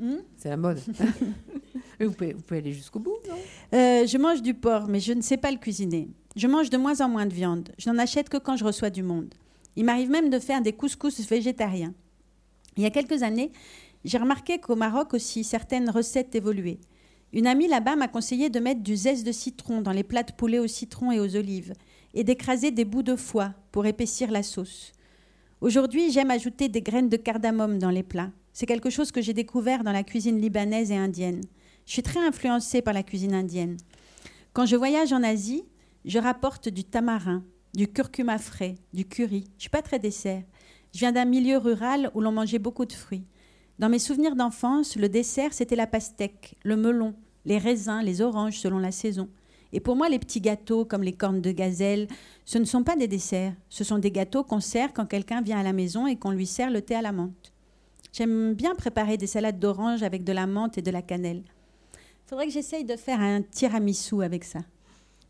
[0.00, 0.80] Hmm C'est la mode.
[2.00, 3.34] Vous, pouvez, vous pouvez aller jusqu'au bout, non?
[3.74, 6.08] Euh, je mange du porc, mais je ne sais pas le cuisiner.
[6.36, 7.70] Je mange de moins en moins de viande.
[7.76, 9.34] Je n'en achète que quand je reçois du monde.
[9.74, 11.94] Il m'arrive même de faire des couscous végétariens.
[12.76, 13.50] Il y a quelques années,
[14.04, 16.78] j'ai remarqué qu'au Maroc aussi, certaines recettes évoluaient.
[17.32, 20.32] Une amie là-bas m'a conseillé de mettre du zeste de citron dans les plats de
[20.32, 21.74] poulet au citron et aux olives
[22.14, 24.92] et d'écraser des bouts de foie pour épaissir la sauce.
[25.60, 28.30] Aujourd'hui, j'aime ajouter des graines de cardamome dans les plats.
[28.52, 31.40] C'est quelque chose que j'ai découvert dans la cuisine libanaise et indienne.
[31.84, 33.76] Je suis très influencée par la cuisine indienne.
[34.52, 35.64] Quand je voyage en Asie,
[36.04, 37.42] je rapporte du tamarin,
[37.74, 39.46] du curcuma frais, du curry.
[39.56, 40.44] Je suis pas très dessert.
[40.94, 43.26] Je viens d'un milieu rural où l'on mangeait beaucoup de fruits.
[43.80, 48.60] Dans mes souvenirs d'enfance, le dessert, c'était la pastèque, le melon, les raisins, les oranges
[48.60, 49.28] selon la saison.
[49.72, 52.08] Et pour moi, les petits gâteaux comme les cornes de gazelle,
[52.44, 53.52] ce ne sont pas des desserts.
[53.68, 56.46] Ce sont des gâteaux qu'on sert quand quelqu'un vient à la maison et qu'on lui
[56.46, 57.52] sert le thé à la menthe.
[58.12, 61.42] J'aime bien préparer des salades d'orange avec de la menthe et de la cannelle.
[61.94, 64.60] Il faudrait que j'essaye de faire un tiramisu avec ça.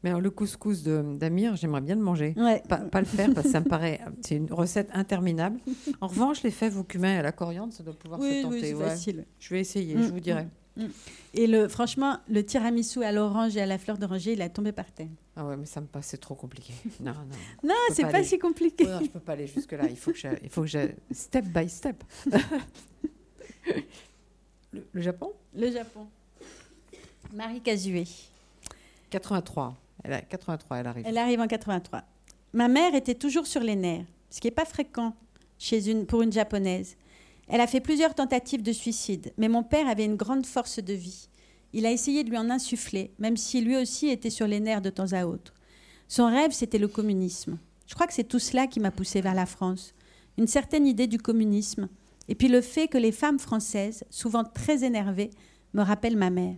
[0.04, 2.32] Mais alors, le couscous de- d'Amir, j'aimerais bien le manger.
[2.36, 2.62] Ouais.
[2.68, 4.00] Pas, pas le faire parce que ça me paraît.
[4.20, 5.58] C'est une recette interminable.
[6.00, 8.54] En revanche, les fèves au cumin et à la coriandre, ça doit pouvoir se tenter.
[8.54, 8.84] oui, c'est ouais.
[8.84, 9.26] facile.
[9.40, 10.46] Je vais essayer, Mm, je vous dirai.
[11.34, 14.72] Et le, franchement, le tiramisu à l'orange et à la fleur d'oranger, il a tombé
[14.72, 15.08] par terre.
[15.36, 16.72] Ah ouais, mais ça me passe, c'est trop compliqué.
[17.00, 17.68] Non, non.
[17.68, 18.86] Non, c'est pas si compliqué.
[18.86, 19.84] Non, je peux pas aller jusque là.
[19.88, 22.02] Il faut que je, il faut que je, step by step.
[24.72, 26.06] le, le Japon, Le Japon.
[27.32, 28.04] Marie Kazué.
[29.10, 29.76] 83.
[30.04, 31.04] Elle a 83, elle arrive.
[31.06, 32.02] Elle arrive en 83.
[32.52, 35.14] Ma mère était toujours sur les nerfs, ce qui n'est pas fréquent
[35.58, 36.96] chez une, pour une japonaise.
[37.48, 40.92] Elle a fait plusieurs tentatives de suicide, mais mon père avait une grande force de
[40.92, 41.28] vie.
[41.72, 44.82] Il a essayé de lui en insuffler, même si lui aussi était sur les nerfs
[44.82, 45.54] de temps à autre.
[46.08, 47.58] Son rêve, c'était le communisme.
[47.86, 49.94] Je crois que c'est tout cela qui m'a poussée vers la France.
[50.36, 51.88] Une certaine idée du communisme,
[52.28, 55.30] et puis le fait que les femmes françaises, souvent très énervées,
[55.72, 56.56] me rappellent ma mère.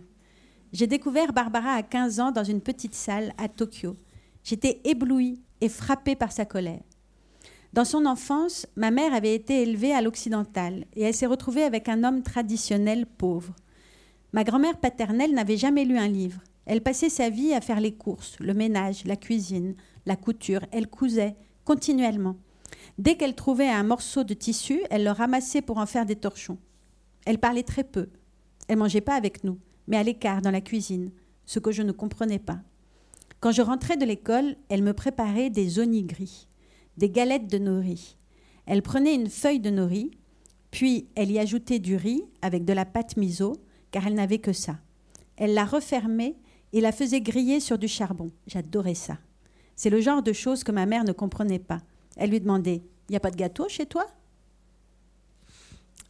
[0.73, 3.95] J'ai découvert Barbara à 15 ans dans une petite salle à Tokyo.
[4.43, 6.81] J'étais éblouie et frappée par sa colère.
[7.73, 11.87] Dans son enfance, ma mère avait été élevée à l'occidental et elle s'est retrouvée avec
[11.87, 13.55] un homme traditionnel pauvre.
[14.33, 16.41] Ma grand-mère paternelle n'avait jamais lu un livre.
[16.65, 20.65] Elle passait sa vie à faire les courses, le ménage, la cuisine, la couture.
[20.71, 22.35] Elle cousait continuellement.
[22.97, 26.57] Dès qu'elle trouvait un morceau de tissu, elle le ramassait pour en faire des torchons.
[27.25, 28.09] Elle parlait très peu.
[28.67, 29.57] Elle mangeait pas avec nous,
[29.87, 31.11] mais à l'écart dans la cuisine,
[31.45, 32.59] ce que je ne comprenais pas.
[33.39, 36.47] Quand je rentrais de l'école, elle me préparait des onigris,
[37.01, 38.15] des galettes de nori.
[38.67, 40.11] Elle prenait une feuille de nori,
[40.69, 43.55] puis elle y ajoutait du riz avec de la pâte miso,
[43.89, 44.77] car elle n'avait que ça.
[45.35, 46.35] Elle la refermait
[46.73, 48.29] et la faisait griller sur du charbon.
[48.45, 49.17] J'adorais ça.
[49.75, 51.81] C'est le genre de choses que ma mère ne comprenait pas.
[52.17, 54.05] Elle lui demandait Il n'y a pas de gâteau chez toi?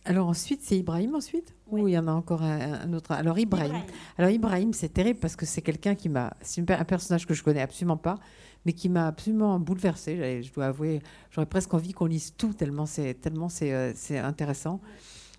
[0.03, 3.13] Alors ensuite, c'est Ibrahim ensuite Ou il y en a encore un, un autre?
[3.13, 3.81] Alors Ibrahim.
[4.17, 6.33] Alors Ibrahim, c'est terrible parce que c'est quelqu'un qui m'a...
[6.41, 8.19] C'est un personnage que je connais absolument pas,
[8.65, 10.43] mais qui m'a absolument bouleversée.
[10.43, 13.93] Je dois avouer, j'aurais presque envie qu'on lise tout tellement c'est tellement c'est euh,
[14.23, 14.79] intéressant.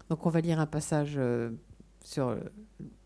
[0.09, 1.51] Donc on va lire un passage euh,
[2.05, 2.41] sur euh,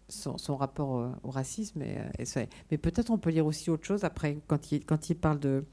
[0.09, 1.83] son, son rapport au racisme.
[1.83, 5.11] Et, et ça- mais peut-être on peut lire aussi autre chose après quand il, quand
[5.11, 5.65] il parle de,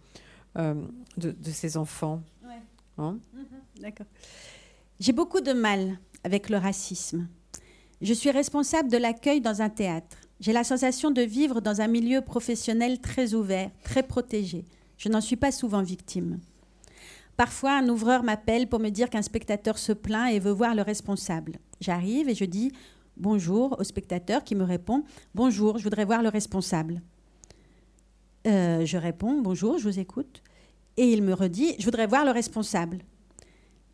[0.58, 0.76] euh,
[1.18, 2.22] de, de ses enfants.
[2.46, 2.62] Ouais.
[2.98, 3.18] Hein?
[3.80, 4.08] D'accord.
[5.00, 7.28] J'ai beaucoup de mal avec le racisme.
[8.02, 10.18] Je suis responsable de l'accueil dans un théâtre.
[10.40, 14.66] J'ai la sensation de vivre dans un milieu professionnel très ouvert, très protégé.
[14.98, 16.40] Je n'en suis pas souvent victime.
[17.38, 20.82] Parfois, un ouvreur m'appelle pour me dire qu'un spectateur se plaint et veut voir le
[20.82, 21.54] responsable.
[21.82, 22.72] J'arrive et je dis
[23.18, 25.04] bonjour au spectateur qui me répond
[25.36, 27.02] bonjour, je voudrais voir le responsable.
[28.46, 30.44] Euh, je réponds bonjour, je vous écoute.
[30.98, 33.00] Et il me redit je voudrais voir le responsable.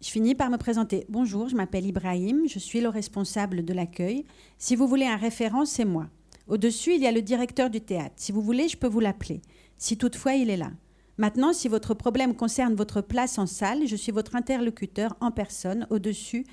[0.01, 1.05] Je finis par me présenter.
[1.09, 4.25] Bonjour, je m'appelle Ibrahim, je suis le responsable de l'accueil.
[4.57, 6.07] Si vous voulez un référent, c'est moi.
[6.49, 8.15] Au-dessus, il y a le directeur du théâtre.
[8.17, 9.41] Si vous voulez, je peux vous l'appeler.
[9.77, 10.71] Si toutefois il est là.
[11.17, 15.85] Maintenant, si votre problème concerne votre place en salle, je suis votre interlocuteur en personne
[15.89, 16.45] au-dessus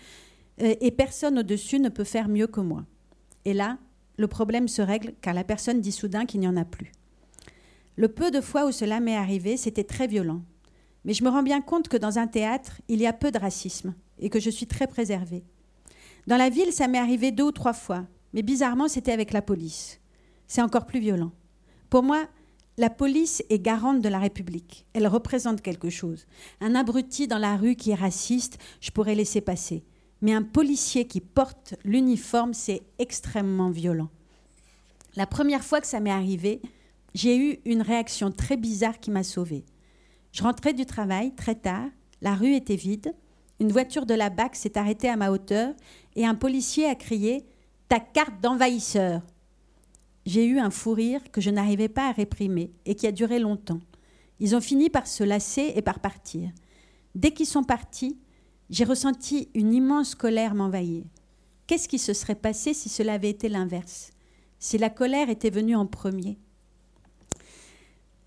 [0.60, 2.84] euh, et personne au-dessus ne peut faire mieux que moi.
[3.46, 3.78] Et là,
[4.18, 6.92] le problème se règle car la personne dit soudain qu'il n'y en a plus.
[7.96, 10.42] Le peu de fois où cela m'est arrivé, c'était très violent.
[11.06, 13.38] Mais je me rends bien compte que dans un théâtre, il y a peu de
[13.38, 15.44] racisme et que je suis très préservée.
[16.26, 18.04] Dans la ville, ça m'est arrivé deux ou trois fois,
[18.36, 19.98] mais bizarrement, c'était avec la police.
[20.46, 21.32] C'est encore plus violent.
[21.88, 22.26] Pour moi,
[22.76, 24.84] la police est garante de la République.
[24.92, 26.26] Elle représente quelque chose.
[26.60, 29.84] Un abruti dans la rue qui est raciste, je pourrais laisser passer.
[30.20, 34.10] Mais un policier qui porte l'uniforme, c'est extrêmement violent.
[35.16, 36.60] La première fois que ça m'est arrivé,
[37.14, 39.64] j'ai eu une réaction très bizarre qui m'a sauvée.
[40.32, 41.88] Je rentrais du travail très tard,
[42.20, 43.14] la rue était vide,
[43.60, 45.72] une voiture de la BAC s'est arrêtée à ma hauteur
[46.16, 47.46] et un policier a crié
[47.88, 49.22] Ta carte d'envahisseur
[50.24, 53.38] J'ai eu un fou rire que je n'arrivais pas à réprimer et qui a duré
[53.38, 53.78] longtemps.
[54.40, 56.50] Ils ont fini par se lasser et par partir.
[57.14, 58.18] Dès qu'ils sont partis,
[58.70, 61.04] j'ai ressenti une immense colère m'envahir.
[61.68, 64.10] Qu'est-ce qui se serait passé si cela avait été l'inverse?
[64.58, 66.40] Si la colère était venue en premier?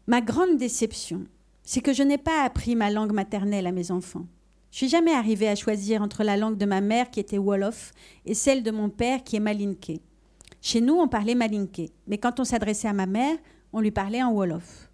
[0.07, 1.25] Ma grande déception,
[1.63, 4.25] c'est que je n'ai pas appris ma langue maternelle à mes enfants.
[4.71, 7.91] Je suis jamais arrivée à choisir entre la langue de ma mère qui était Wolof
[8.25, 10.01] et celle de mon père qui est Malinké.
[10.61, 13.37] Chez nous, on parlait Malinké, mais quand on s'adressait à ma mère,
[13.73, 14.91] on lui parlait en Wolof.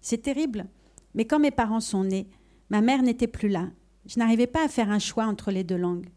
[0.00, 0.66] C'est terrible,
[1.14, 2.28] mais quand mes parents sont nés,
[2.70, 3.68] ma mère n'était plus là.
[4.06, 6.08] Je n'arrivais pas à faire un choix entre les deux langues.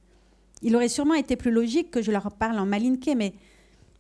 [0.61, 3.33] Il aurait sûrement été plus logique que je leur parle en Malinké, mais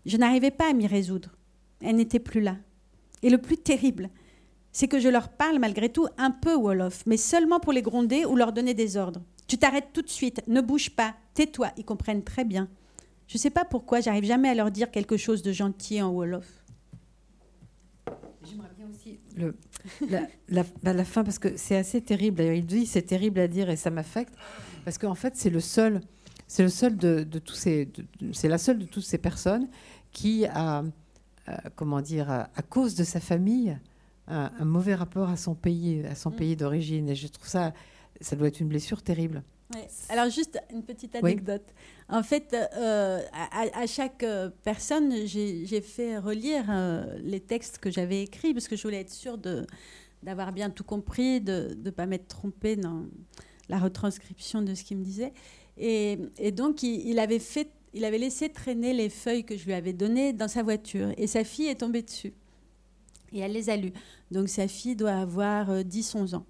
[0.05, 1.35] je n'arrivais pas à m'y résoudre.
[1.81, 2.57] Elle n'était plus là.
[3.23, 4.09] Et le plus terrible,
[4.71, 8.25] c'est que je leur parle malgré tout un peu Wolof, mais seulement pour les gronder
[8.25, 9.21] ou leur donner des ordres.
[9.47, 12.69] Tu t'arrêtes tout de suite, ne bouge pas, tais-toi, ils comprennent très bien.
[13.27, 16.11] Je ne sais pas pourquoi, j'arrive jamais à leur dire quelque chose de gentil en
[16.11, 16.47] Wolof.
[18.43, 19.19] J'aimerais bien aussi
[20.09, 20.21] bah,
[20.93, 22.37] la, fin, parce que c'est assez terrible.
[22.37, 24.33] D'ailleurs, il dit c'est terrible à dire et ça m'affecte,
[24.85, 26.01] parce qu'en fait, c'est le seul,
[26.47, 27.89] c'est le seul de, tous ces,
[28.31, 29.67] c'est la seule de toutes ces personnes
[30.11, 30.83] qui a,
[31.47, 33.77] euh, comment dire, à cause de sa famille,
[34.27, 36.35] un, mauvais rapport à son pays, à son mm.
[36.35, 37.09] pays d'origine.
[37.09, 37.73] Et je trouve ça,
[38.19, 39.43] ça doit être une blessure terrible.
[40.09, 41.63] Alors juste une petite anecdote.
[42.09, 48.23] En fait, euh, à, chaque euh, personne, j'ai fait relire euh, les textes que j'avais
[48.23, 49.37] écrits parce que je voulais être sûre
[50.21, 53.05] d'avoir bien tout compris, de ne pas m'être trompée dans
[53.69, 55.33] la retranscription de ce qu'il me disait.
[55.77, 56.17] Et,
[56.51, 59.93] donc, il, il, avait fait, il avait laissé traîner les feuilles que je lui avais
[59.93, 61.13] données dans sa voiture.
[61.17, 62.33] Et sa fille est tombée dessus
[63.31, 63.93] et elle les a lus.
[64.29, 66.45] Donc sa fille doit avoir 10-11 euh, ans.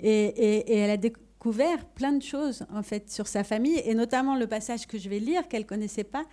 [0.00, 4.46] Et, elle a découvert plein de choses en fait sur sa famille, et notamment le
[4.46, 6.24] passage que je vais lire qu'elle connaissait pas,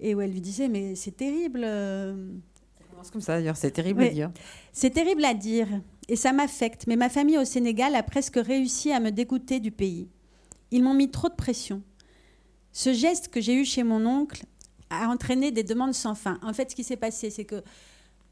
[0.00, 1.62] et où elle lui disait mais c'est terrible.
[1.64, 2.32] Euh.
[2.78, 4.30] Ça commence comme ça d'ailleurs, c'est terrible à dire.
[4.72, 5.68] C'est terrible à dire,
[6.08, 6.86] et ça m'affecte.
[6.86, 10.08] Mais ma famille au Sénégal a presque réussi à me dégoûter du pays.
[10.70, 11.82] Ils m'ont mis trop de pression.
[12.72, 14.44] Ce geste que j'ai eu chez mon oncle
[14.90, 16.38] a entraîné des demandes sans fin.
[16.42, 17.62] En fait, ce qui s'est passé, c'est que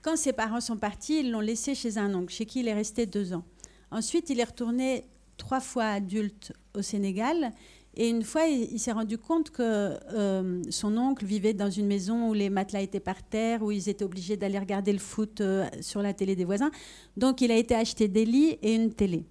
[0.06, 2.74] quand ses parents sont partis, ils l'ont laissé chez un oncle, chez qui il est
[2.74, 3.42] resté deux ans.
[3.90, 5.02] Ensuite, il est retourné
[5.36, 7.50] trois fois adulte au Sénégal.
[7.96, 12.28] Et une fois, il, s'est rendu compte que euh, son oncle vivait dans une maison
[12.28, 15.66] où les matelas étaient par terre, où ils étaient obligés d'aller regarder le foot euh,
[15.80, 16.70] sur la télé des voisins.
[17.16, 19.24] Donc, il a été acheter des lits et une télé,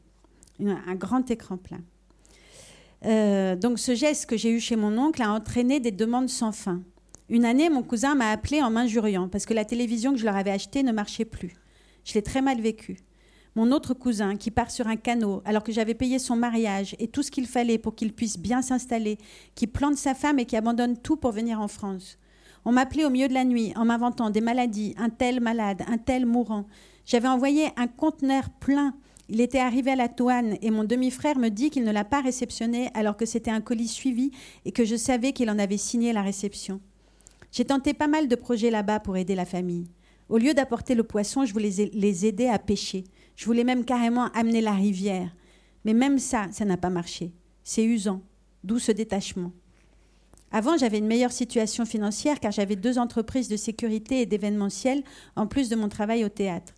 [0.60, 1.80] un grand écran plein.
[3.06, 6.52] Euh, donc, ce geste que j'ai eu chez mon oncle a entraîné des demandes sans
[6.52, 6.82] fin.
[7.28, 10.36] Une année, mon cousin m'a appelé en m'injuriant parce que la télévision que je leur
[10.36, 11.56] avais achetée ne marchait plus.
[12.04, 12.98] Je l'ai très mal vécu.
[13.56, 17.08] Mon autre cousin qui part sur un canot alors que j'avais payé son mariage et
[17.08, 19.18] tout ce qu'il fallait pour qu'il puisse bien s'installer,
[19.56, 22.20] qui plante sa femme et qui abandonne tout pour venir en France.
[22.64, 25.98] On m'appelait au milieu de la nuit en m'inventant des maladies, un tel malade, un
[25.98, 26.66] tel mourant.
[27.06, 28.94] J'avais envoyé un conteneur plein.
[29.30, 32.22] Il était arrivé à la douane et mon demi-frère me dit qu'il ne l'a pas
[32.22, 34.30] réceptionné alors que c'était un colis suivi
[34.66, 36.82] et que je savais qu'il en avait signé la réception.
[37.56, 39.88] J'ai tenté pas mal de projets là-bas pour aider la famille.
[40.28, 43.06] Au lieu d'apporter le poisson, je voulais les aider à pêcher.
[43.38, 45.34] Je voulais même carrément amener la rivière.
[45.86, 47.32] Mais même ça, ça n'a pas marché.
[47.64, 48.22] C'est usant.
[48.66, 49.54] D'où ce détachement.
[50.52, 55.02] Avant, j'avais une meilleure situation financière car j'avais deux entreprises de sécurité et d'événementiel
[55.38, 56.74] en plus de mon travail au théâtre.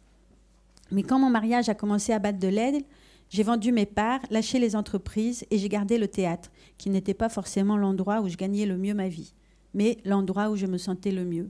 [0.92, 2.84] Mais quand mon mariage a commencé à battre de l'aide,
[3.32, 7.30] j'ai vendu mes parts, lâché les entreprises et j'ai gardé le théâtre, qui n'était pas
[7.30, 9.34] forcément l'endroit où je gagnais le mieux ma vie
[9.74, 11.50] mais l'endroit où je me sentais le mieux.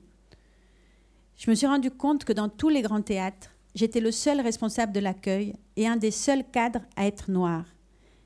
[1.36, 4.92] Je me suis rendu compte que dans tous les grands théâtres, j'étais le seul responsable
[4.92, 7.66] de l'accueil et un des seuls cadres à être noir.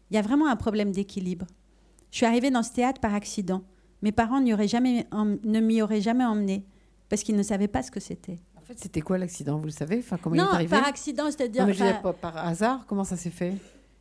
[0.10, 1.46] Il y a vraiment un problème d'équilibre.
[2.12, 3.64] Je suis arrivée dans ce théâtre par accident.
[4.02, 6.66] Mes parents jamais, ne m'y auraient jamais emmené
[7.10, 8.40] parce qu'ils ne savaient pas ce que c'était.
[8.58, 9.58] En fait, c'était quoi l'accident?
[9.58, 10.00] Vous le savez?
[10.00, 11.66] Enfin, comment Non, il est par accident, c'est-à-dire.
[12.22, 13.56] par hasard, comment ça s'est fait?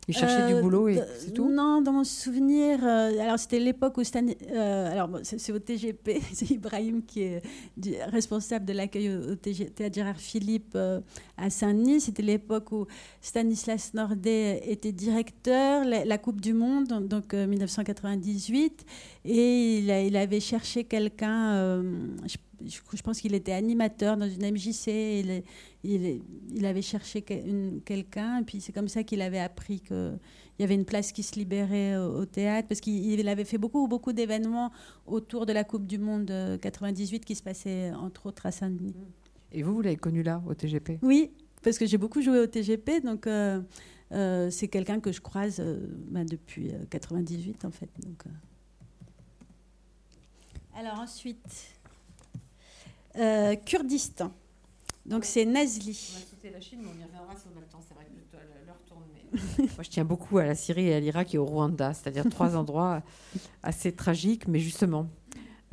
[0.07, 3.59] Il cherchait du Euh, boulot et c'est tout Non, dans mon souvenir, euh, alors c'était
[3.59, 7.41] l'époque où Stan, euh, alors bon, c'est au TGP, c'est Ibrahim qui est
[7.77, 10.99] du- responsable de l'accueil au, au Théâtre Gérard Philippe euh,
[11.37, 12.01] à Saint-Denis.
[12.01, 12.87] C'était l'époque où
[13.21, 18.85] Stanislas Nordet était directeur, la, la Coupe du Monde, donc euh, 1998,
[19.25, 21.53] et il, a- il avait cherché quelqu'un.
[21.53, 24.87] euh, je, je- je pense qu'il était animateur dans une MJC.
[24.87, 25.43] Il, est-
[25.83, 26.21] il, est-
[26.53, 30.19] il avait cherché quelqu'un, et puis c'est comme ça qu'il avait appris qu'il
[30.59, 33.57] y avait une place qui se libérait au, au théâtre, parce qu'il il avait fait
[33.57, 34.71] beaucoup, beaucoup d'événements
[35.05, 38.95] autour de la Coupe du Monde euh, 98 qui se passait entre autres à Saint-Denis.
[39.51, 41.31] Et vous, vous l'avez connu là, au TGP Oui,
[41.63, 43.61] parce que j'ai beaucoup joué au TGP, donc euh,
[44.13, 47.89] euh, c'est quelqu'un que je croise euh, bah, depuis euh, 98 en fait.
[48.03, 48.29] Donc, euh.
[50.73, 51.75] Alors ensuite,
[53.17, 54.31] euh, Kurdistan.
[55.05, 56.13] Donc c'est Nazli.
[56.15, 57.81] On va sauter la Chine, mais on y reviendra si on a le temps.
[57.87, 59.03] C'est vrai que l'heure tourne.
[59.13, 59.63] Mais...
[59.75, 62.55] Moi, je tiens beaucoup à la Syrie et à l'Irak et au Rwanda, c'est-à-dire trois
[62.55, 63.01] endroits
[63.63, 65.07] assez tragiques, mais justement.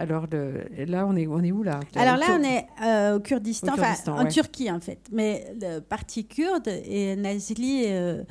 [0.01, 1.81] Alors le- là, on est, on est où là?
[1.97, 4.29] Alors là, on est euh, au Kurdistan, Au en ouais.
[4.29, 5.01] Turquie en fait.
[5.11, 8.23] Mais le parti kurde et Nazli euh,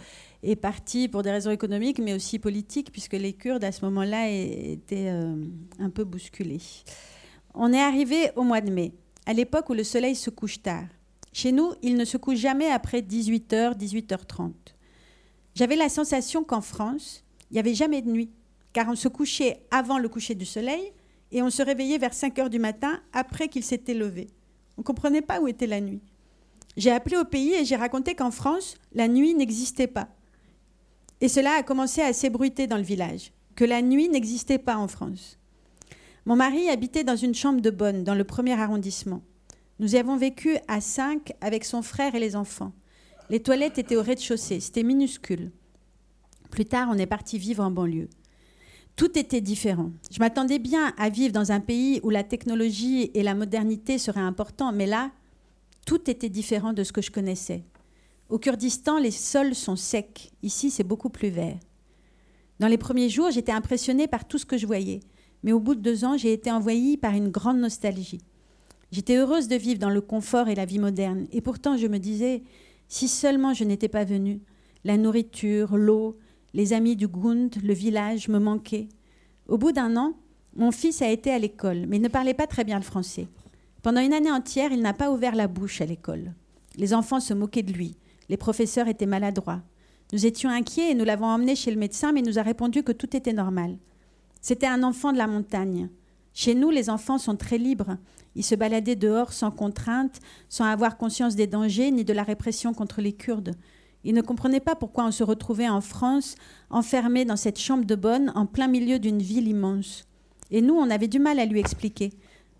[0.43, 4.29] est parti pour des raisons économiques, mais aussi politiques, puisque les Kurdes à ce moment-là
[4.29, 5.35] étaient euh,
[5.79, 6.61] un peu bousculés.
[7.53, 8.93] On est arrivé au mois de mai,
[9.25, 10.85] à l'époque où le soleil se couche tard.
[11.33, 14.51] Chez nous, il ne se couche jamais après 18h, 18h30.
[15.55, 18.31] J'avais la sensation qu'en France, il n'y avait jamais de nuit,
[18.73, 20.91] car on se couchait avant le coucher du soleil
[21.31, 24.27] et on se réveillait vers 5 heures du matin après qu'il s'était levé.
[24.77, 26.01] On ne comprenait pas où était la nuit.
[26.75, 30.09] J'ai appelé au pays et j'ai raconté qu'en France, la nuit n'existait pas.
[31.21, 34.87] Et cela a commencé à s'ébruiter dans le village, que la nuit n'existait pas en
[34.87, 35.36] France.
[36.27, 39.21] Mon mari habitait dans une chambre de bonne, dans le premier arrondissement.
[39.79, 42.73] Nous y avons vécu à cinq avec son frère et les enfants.
[43.29, 45.51] Les toilettes étaient au rez-de-chaussée, c'était minuscule.
[46.51, 48.09] Plus tard, on est parti vivre en banlieue.
[48.97, 49.91] Tout était différent.
[50.11, 54.19] Je m'attendais bien à vivre dans un pays où la technologie et la modernité seraient
[54.19, 55.11] importants, mais là,
[55.85, 57.63] tout était différent de ce que je connaissais.
[58.27, 60.29] Au Kurdistan, les sols sont secs.
[60.43, 61.57] Ici, c'est beaucoup plus vert.
[62.59, 64.99] Dans les premiers jours, j'étais impressionnée par tout ce que je voyais.
[65.43, 68.21] Mais au bout de deux ans, j'ai été envahie par une grande nostalgie.
[68.91, 71.27] J'étais heureuse de vivre dans le confort et la vie moderne.
[71.31, 72.43] Et pourtant, je me disais,
[72.87, 74.41] si seulement je n'étais pas venue,
[74.83, 76.17] la nourriture, l'eau,
[76.53, 78.87] les amis du Gund, le village me manquaient.
[79.47, 80.13] Au bout d'un an,
[80.55, 83.27] mon fils a été à l'école, mais il ne parlait pas très bien le français.
[83.83, 86.33] Pendant une année entière, il n'a pas ouvert la bouche à l'école.
[86.77, 87.95] Les enfants se moquaient de lui.
[88.29, 89.61] Les professeurs étaient maladroits.
[90.13, 92.83] Nous étions inquiets et nous l'avons emmené chez le médecin, mais il nous a répondu
[92.83, 93.77] que tout était normal.
[94.47, 95.89] C'était un enfant de la montagne.
[96.33, 97.97] Chez nous, les enfants sont très libres.
[98.33, 102.73] Ils se baladaient dehors sans contrainte, sans avoir conscience des dangers ni de la répression
[102.73, 103.57] contre les Kurdes.
[104.05, 106.35] Ils ne comprenaient pas pourquoi on se retrouvait en France,
[106.69, 110.07] enfermé dans cette chambre de bonne, en plein milieu d'une ville immense.
[110.49, 112.13] Et nous, on avait du mal à lui expliquer.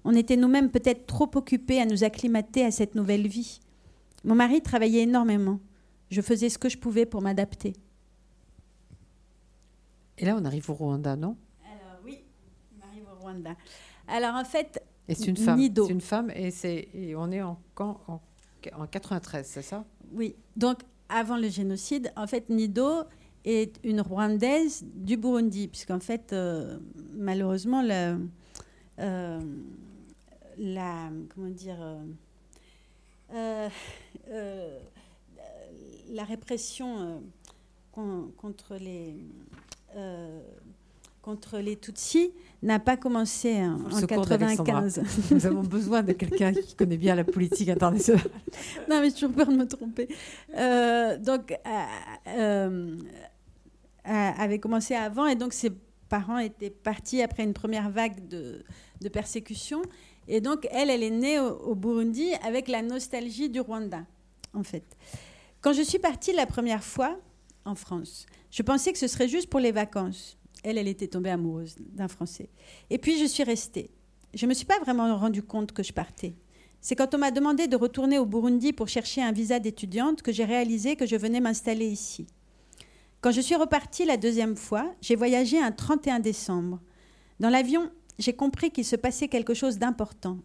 [0.04, 3.62] On était nous-mêmes peut-être trop occupés à nous acclimater à cette nouvelle vie.
[4.26, 5.62] Mon mari travaillait énormément.
[6.12, 7.72] Je faisais ce que je pouvais pour m'adapter.
[10.18, 12.24] Et là, on arrive au Rwanda, non Alors oui,
[12.76, 13.56] on arrive au Rwanda.
[14.08, 15.60] Alors en fait, Et c'est une femme.
[15.60, 15.86] Nido.
[15.86, 18.20] C'est une femme et, c'est, et on est en, en,
[18.78, 19.84] en 93, c'est ça?
[20.14, 20.36] Oui.
[20.56, 23.04] Donc avant le génocide, en fait, Nido
[23.46, 26.80] est une Rwandaise du Burundi, puisqu'en fait, euh,
[27.14, 29.40] malheureusement, euh,
[30.58, 31.78] la comment dire
[33.34, 33.70] euh,
[36.10, 37.22] la répression
[37.92, 39.16] con- contre les
[41.22, 42.32] contre les Tutsis
[42.64, 44.82] n'a pas commencé en, Au en secours d'Alexandra.
[44.82, 45.32] 95.
[45.32, 48.24] Nous avons besoin de quelqu'un qui connaît bien la politique internationale.
[48.90, 50.08] non, mais j'ai toujours peur de me tromper.
[50.56, 51.84] Euh, donc, euh,
[52.28, 52.98] euh,
[54.08, 55.72] euh, avait commencé avant, et donc ses
[56.10, 58.64] parents étaient partis après une première vague de,
[59.02, 59.82] de persécution.
[60.30, 64.06] Et donc, elle, elle est née au, au Burundi avec la nostalgie du Rwanda,
[64.54, 64.84] en fait.
[65.62, 67.18] Quand je suis partie la première fois
[67.66, 70.37] en France, je pensais que ce serait juste pour les vacances.
[70.68, 72.50] Elle, elle était tombée amoureuse d'un Français.
[72.90, 73.90] Et puis, je suis restée.
[74.34, 76.34] Je ne me suis pas vraiment rendu compte que je partais.
[76.82, 80.34] C'est quand on m'a demandé de retourner au Burundi pour chercher un visa d'étudiante que
[80.34, 82.28] j'ai réalisé que je venais m'installer ici.
[83.22, 86.82] Quand je suis repartie la deuxième fois, j'ai voyagé un 31 décembre.
[87.40, 87.90] Dans l'avion,
[88.20, 90.40] j'ai compris qu'il se passait quelque chose d'important,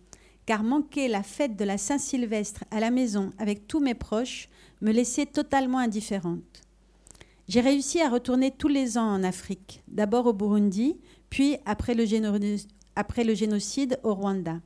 [0.46, 4.48] car manquer la fête de la Saint-Sylvestre à la maison avec tous mes proches
[4.82, 6.62] me laissait totalement indifférente.
[7.53, 10.96] J'ai réussi à retourner tous les ans en Afrique, d'abord au Burundi,
[11.28, 14.62] puis après le, génocide au Rwanda.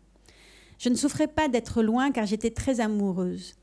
[0.78, 3.54] Je ne souffrais pas d'être loin car j'étais très amoureuse.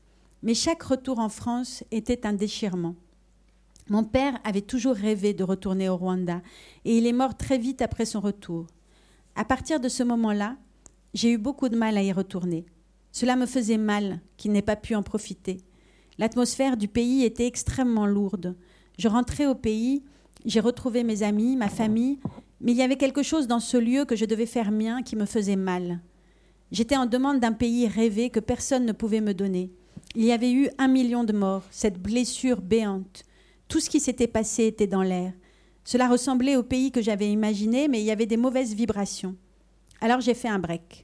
[0.42, 2.96] Mais chaque retour en France était un déchirement.
[3.88, 6.42] Mon père avait toujours rêvé de retourner au Rwanda
[6.84, 8.66] et il est mort très vite après son retour.
[9.36, 10.58] À partir de ce moment-là,
[11.14, 12.66] j'ai eu beaucoup de mal à y retourner.
[13.10, 15.62] Cela me faisait mal qu'il n'ait pas pu en profiter.
[16.18, 18.54] L'atmosphère du pays était extrêmement lourde.
[18.98, 20.02] Je rentrais au pays,
[20.44, 22.18] j'ai retrouvé mes amis, ma famille,
[22.60, 25.16] mais il y avait quelque chose dans ce lieu que je devais faire mien qui
[25.16, 26.00] me faisait mal.
[26.70, 29.70] J'étais en demande d'un pays rêvé que personne ne pouvait me donner.
[30.14, 33.22] Il y avait eu un million de morts, cette blessure béante.
[33.68, 35.32] Tout ce qui s'était passé était dans l'air.
[35.84, 39.36] Cela ressemblait au pays que j'avais imaginé, mais il y avait des mauvaises vibrations.
[40.00, 41.02] Alors j'ai fait un break.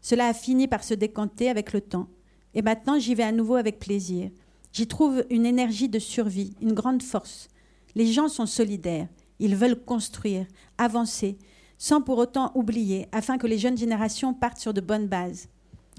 [0.00, 2.08] Cela a fini par se décanter avec le temps.
[2.54, 4.30] Et maintenant, j'y vais à nouveau avec plaisir.
[4.72, 7.48] J'y trouve une énergie de survie, une grande force.
[7.94, 9.08] Les gens sont solidaires.
[9.38, 10.46] Ils veulent construire,
[10.78, 11.38] avancer,
[11.78, 15.48] sans pour autant oublier, afin que les jeunes générations partent sur de bonnes bases.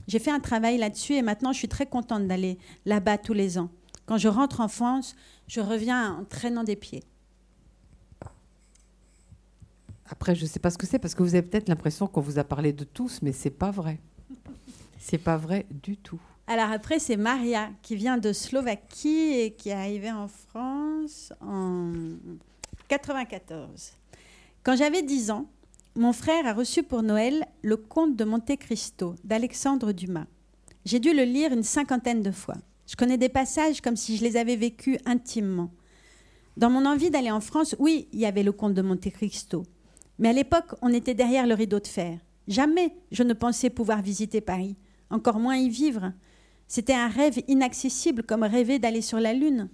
[0.08, 3.58] J'ai fait un travail là-dessus et maintenant je suis très contente d'aller là-bas tous les
[3.58, 3.70] ans.
[4.06, 5.16] Quand je rentre en France,
[5.48, 7.04] je reviens en traînant des pieds.
[10.10, 12.22] Après, je ne sais pas ce que c'est parce que vous avez peut-être l'impression qu'on
[12.22, 14.00] vous a parlé de tous, mais c'est pas vrai.
[15.00, 16.22] C'est pas vrai du tout.
[16.54, 21.94] Alors après, c'est Maria qui vient de Slovaquie et qui est arrivée en France en
[22.90, 23.94] 94.
[24.62, 25.46] Quand j'avais 10 ans,
[25.96, 30.26] mon frère a reçu pour Noël Le Comte de Monte Cristo d'Alexandre Dumas.
[30.84, 32.58] J'ai dû le lire une cinquantaine de fois.
[32.86, 35.72] Je connais des passages comme si je les avais vécus intimement.
[36.58, 39.64] Dans mon envie d'aller en France, oui, il y avait le comte de Monte Cristo.
[40.20, 42.20] Mais à l'époque, on était derrière le rideau de fer.
[42.50, 44.76] Jamais je ne pensais pouvoir visiter Paris,
[45.10, 46.12] encore moins y vivre.
[46.72, 49.68] C'était un rêve inaccessible comme rêver d'aller sur la Lune.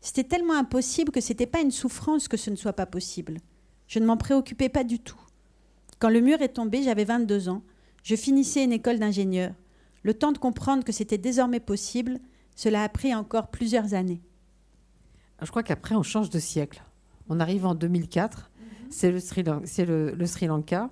[0.00, 3.38] C'était tellement impossible que ce n'était pas une souffrance que ce ne soit pas possible.
[3.88, 5.18] Je ne m'en préoccupais pas du tout.
[5.98, 7.64] Quand le mur est tombé, j'avais 22 ans.
[8.04, 9.52] Je finissais une école d'ingénieur.
[10.04, 12.20] Le temps de comprendre que c'était désormais possible,
[12.54, 14.22] cela a pris encore plusieurs années.
[15.42, 16.84] Je crois qu'après, on change de siècle.
[17.28, 18.90] On arrive en 2004, mhm.
[18.90, 20.88] c'est le, Sri le, Sri Lanka.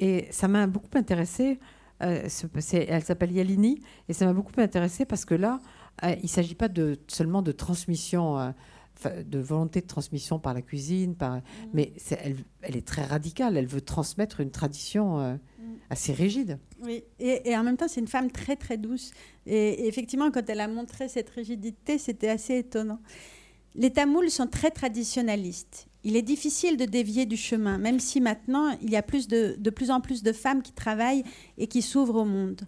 [0.00, 1.60] Et ça m'a beaucoup intéressé.
[2.02, 2.28] Euh,
[2.72, 3.80] elle s'appelle Yalini.
[4.08, 5.60] Et ça m'a beaucoup intéressé parce que là,
[6.04, 8.50] euh, il ne s'agit pas de, seulement de transmission, euh,
[9.24, 11.42] de volonté de transmission par la cuisine, par, mhm.
[11.72, 13.56] mais elle, elle, est très radicale.
[13.56, 15.38] Elle veut transmettre une tradition
[15.90, 16.58] assez rigide.
[16.82, 19.12] Oui, et, en même temps, c'est une femme très très douce.
[19.46, 23.00] Et, effectivement, quand elle a montré cette rigidité, c'était assez étonnant.
[23.74, 25.88] Les Tamouls sont très traditionnalistes.
[26.04, 29.70] Il est difficile de dévier du chemin, même si maintenant, il y a de, de
[29.70, 31.24] plus en plus de femmes qui travaillent
[31.58, 32.62] et qui s'ouvrent au monde.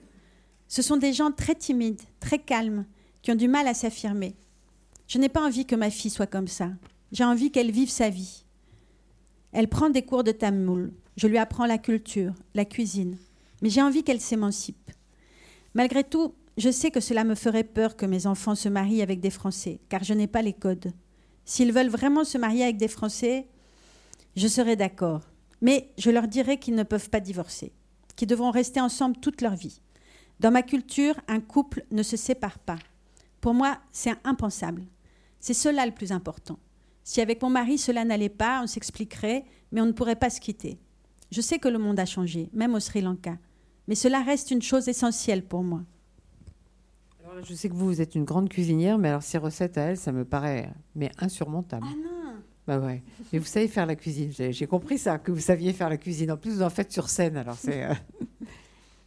[0.69, 2.87] Ce sont des gens très timides, très calmes,
[3.23, 4.35] qui ont du mal à s'affirmer.
[5.09, 6.71] Je n'ai pas envie que ma fille soit comme ça.
[7.13, 8.45] J'ai envie qu'elle vive sa vie.
[9.53, 10.93] Elle prend des cours de tamoul.
[11.17, 13.17] Je lui apprends la culture, la cuisine.
[13.63, 14.91] Mais j'ai envie qu'elle s'émancipe.
[15.75, 19.21] Malgré tout, je sais que cela me ferait peur que mes enfants se marient avec
[19.21, 20.93] des Français, car je n'ai pas les codes.
[21.45, 23.47] S'ils veulent vraiment se marier avec des Français,
[24.37, 25.23] je serai d'accord.
[25.61, 27.73] Mais je leur dirai qu'ils ne peuvent pas divorcer,
[28.17, 29.81] qu'ils devront rester ensemble toute leur vie.
[30.41, 32.79] Dans ma culture, un couple ne se sépare pas.
[33.41, 34.85] Pour moi, c'est impensable.
[35.39, 36.59] C'est cela le plus important.
[37.03, 40.41] Si avec mon mari cela n'allait pas, on s'expliquerait, mais on ne pourrait pas se
[40.41, 40.79] quitter.
[41.31, 43.37] Je sais que le monde a changé, même au Sri Lanka,
[43.87, 45.83] mais cela reste une chose essentielle pour moi.
[47.43, 49.97] Je sais que vous, vous êtes une grande cuisinière, mais alors ces recettes à elle,
[49.97, 51.87] ça me paraît mais insurmontable.
[51.89, 52.35] Ah non
[52.67, 53.03] Bah ouais.
[53.33, 54.31] Mais vous savez faire la cuisine.
[54.33, 56.31] J'ai compris ça, que vous saviez faire la cuisine.
[56.33, 57.85] En plus, vous en faites sur scène, alors c'est.
[57.85, 57.95] Euh,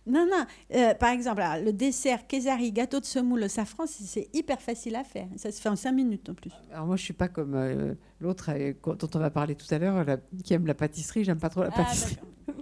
[0.08, 0.46] Non, non.
[0.74, 5.04] Euh, par exemple, le dessert quesari, gâteau de semoule au safran, c'est hyper facile à
[5.04, 5.28] faire.
[5.36, 6.52] Ça se fait en cinq minutes en plus.
[6.72, 9.78] Alors moi, je suis pas comme euh, l'autre euh, dont on va parler tout à
[9.78, 10.06] l'heure,
[10.44, 11.26] qui aime la pâtisserie.
[11.26, 12.18] J'aime pas trop la ah, pâtisserie.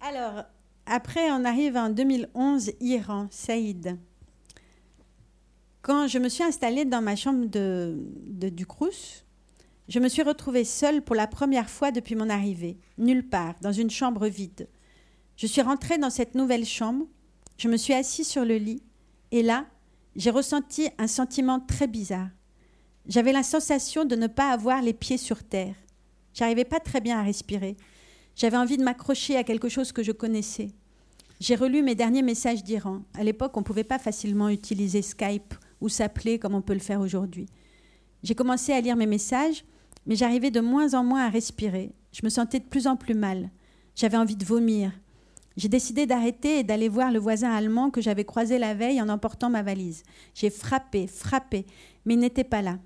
[0.00, 0.44] Alors,
[0.86, 3.98] après, on arrive en 2011, Iran, Saïd.
[5.80, 9.24] Quand je me suis installée dans ma chambre de, de du Crous,
[9.88, 13.72] je me suis retrouvée seule pour la première fois depuis mon arrivée, nulle part, dans
[13.72, 14.68] une chambre vide.
[15.36, 17.06] Je suis rentrée dans cette nouvelle chambre,
[17.58, 18.82] je me suis assise sur le lit,
[19.32, 19.66] et là,
[20.14, 22.28] j'ai ressenti un sentiment très bizarre.
[23.06, 25.74] J'avais la sensation de ne pas avoir les pieds sur terre.
[26.34, 27.76] J'arrivais pas très bien à respirer.
[28.34, 30.70] J'avais envie de m'accrocher à quelque chose que je connaissais.
[31.40, 33.02] J'ai relu mes derniers messages d'Iran.
[33.14, 36.78] À l'époque, on ne pouvait pas facilement utiliser Skype ou s'appeler comme on peut le
[36.78, 37.46] faire aujourd'hui.
[38.22, 39.64] J'ai commencé à lire mes messages,
[40.06, 41.92] mais j'arrivais de moins en moins à respirer.
[42.12, 43.50] Je me sentais de plus en plus mal.
[43.94, 44.92] J'avais envie de vomir.
[45.56, 49.08] J'ai décidé d'arrêter et d'aller voir le voisin allemand que j'avais croisé la veille en
[49.08, 50.02] emportant ma valise.
[50.34, 51.66] J'ai frappé, frappé,
[52.04, 52.78] mais il n'était pas là.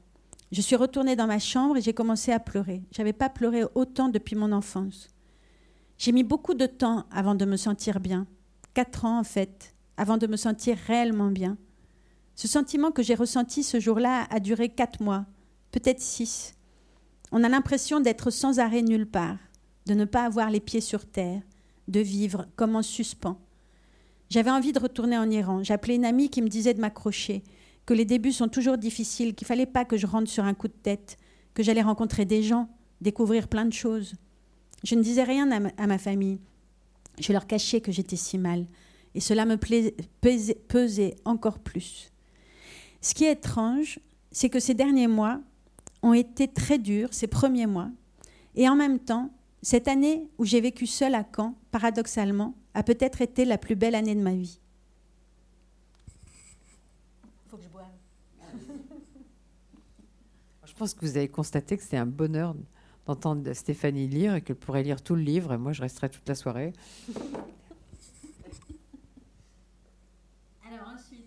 [0.51, 2.83] Je suis retournée dans ma chambre et j'ai commencé à pleurer.
[2.91, 5.09] J'avais pas pleuré autant depuis mon enfance.
[5.99, 8.27] J'ai mis beaucoup de temps avant de me sentir bien.
[8.75, 11.57] Quatre ans en fait, avant de me sentir réellement bien.
[12.35, 15.25] Ce sentiment que j'ai ressenti ce jour-là a duré quatre mois,
[15.73, 16.55] peut-être six.
[17.33, 19.39] On a l'impression d'être sans arrêt nulle part,
[19.87, 21.41] de ne pas avoir les pieds sur terre,
[21.89, 23.39] de vivre comme en suspens.
[24.29, 25.63] J'avais envie de retourner en Iran.
[25.63, 27.43] J'appelais une amie qui me disait de m'accrocher,
[27.87, 30.69] que les débuts sont toujours difficiles, qu'il fallait pas que je rentre sur un coup
[30.69, 31.17] de tête,
[31.55, 32.69] que j'allais rencontrer des gens,
[33.01, 34.15] découvrir plein de choses.
[34.85, 36.41] Je ne disais rien à ma, famille.
[37.19, 38.67] Je leur cachais que j'étais si mal.
[39.15, 42.13] Et cela me pesait encore plus.
[43.01, 43.99] Ce qui est étrange,
[44.31, 45.41] c'est que ces derniers mois
[46.03, 47.91] ont été très durs, ces premiers mois.
[48.55, 49.31] Et en même temps,
[49.63, 53.95] cette année où j'ai vécu seule à Caen, paradoxalement, a peut-être été la plus belle
[53.95, 54.61] année de ma vie.
[57.49, 57.87] Faut que je boive.
[60.67, 62.55] je pense que vous avez constaté que c'était un bonheur
[63.07, 66.29] d'entendre Stéphanie lire et qu'elle pourrait lire tout le livre et moi je resterai toute
[66.29, 66.73] la soirée.
[70.67, 71.27] Alors ensuite.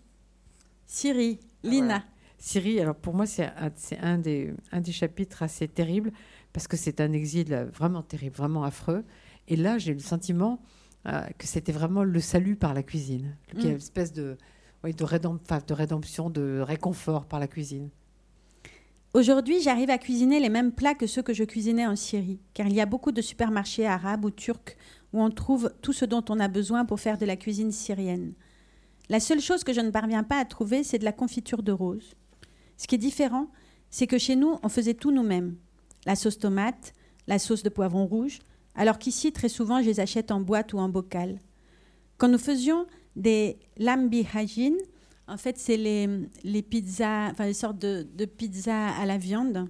[0.86, 2.04] Siri, Lina.
[2.38, 3.72] Siri, alors pour moi c'est un,
[4.02, 6.12] un, des, un des chapitres assez terribles
[6.54, 9.04] parce que c'est un exil vraiment terrible, vraiment affreux.
[9.48, 10.62] Et là j'ai eu le sentiment
[11.06, 14.38] euh, que c'était vraiment le salut par la cuisine, qu'il y a une espèce de,
[14.84, 17.90] de, de rédemption, de réconfort par la cuisine.
[19.16, 22.68] Aujourd'hui, j'arrive à cuisiner les mêmes plats que ceux que je cuisinais en Syrie, car
[22.68, 24.78] il y a beaucoup de supermarchés arabes ou turcs
[25.14, 28.34] où on trouve tout ce dont on a besoin pour faire de la cuisine syrienne.
[29.10, 31.72] La seule chose que je ne parviens pas à trouver, c'est de la confiture de
[31.72, 32.14] rose.
[32.78, 33.48] Ce qui est différent,
[33.90, 35.56] c'est que chez nous, on faisait tout nous-mêmes.
[36.06, 36.94] La sauce tomate,
[37.26, 38.38] la sauce de poivron rouge,
[38.76, 41.40] alors qu'ici, très souvent, je les achète en boîte ou en bocal.
[42.20, 42.86] Quand nous faisions
[43.16, 44.76] des lambi hajin,
[45.30, 49.70] en fait, c'est les, pizzas, enfin les sortes de, de pizzas à la viande.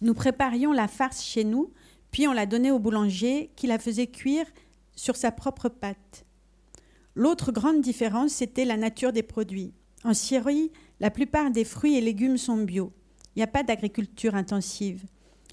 [0.00, 1.72] Nous préparions la farce chez nous,
[2.10, 4.46] puis on la donnait au boulanger qui la faisait cuire
[4.96, 6.24] sur sa propre pâte.
[7.14, 9.72] L'autre grande différence, c'était la nature des produits.
[10.04, 12.92] En Syrie, la plupart des fruits et légumes sont bio.
[13.34, 15.04] Il n'y a pas d'agriculture intensive.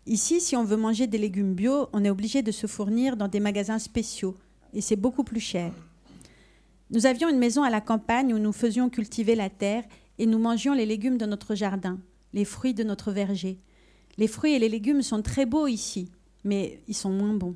[0.07, 3.28] Ici, si on veut manger des légumes bio, on est obligé de se fournir dans
[3.28, 4.38] des magasins spéciaux,
[4.74, 5.72] et c'est beaucoup plus cher.
[6.91, 9.83] Nous avions une maison à la campagne où nous faisions cultiver la terre
[10.19, 11.99] et nous mangions les légumes de notre jardin,
[12.33, 13.57] les fruits de notre verger.
[14.17, 16.11] Les fruits et les légumes sont très beaux ici,
[16.43, 17.55] mais ils sont moins bons.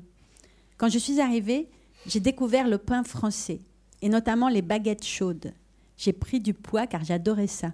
[0.78, 1.68] Quand je suis arrivée,
[2.06, 3.60] j'ai découvert le pain français,
[4.02, 5.52] et notamment les baguettes chaudes.
[5.96, 7.72] J'ai pris du poids car j'adorais ça.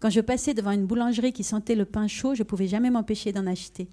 [0.00, 2.90] Quand je passais devant une boulangerie qui sentait le pain chaud, je ne pouvais jamais
[2.90, 3.88] m'empêcher d'en acheter.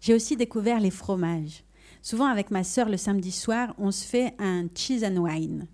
[0.00, 1.62] J'ai aussi découvert les fromages.
[2.02, 5.68] Souvent avec ma sœur le samedi soir, on se fait un cheese and wine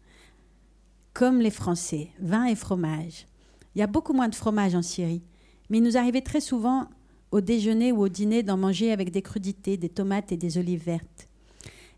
[1.14, 3.26] comme les Français, vin et fromage.
[3.74, 5.22] Il y a beaucoup moins de fromage en Syrie,
[5.70, 6.88] mais il nous arrivait très souvent
[7.30, 10.84] au déjeuner ou au dîner d'en manger avec des crudités, des tomates et des olives
[10.84, 11.28] vertes.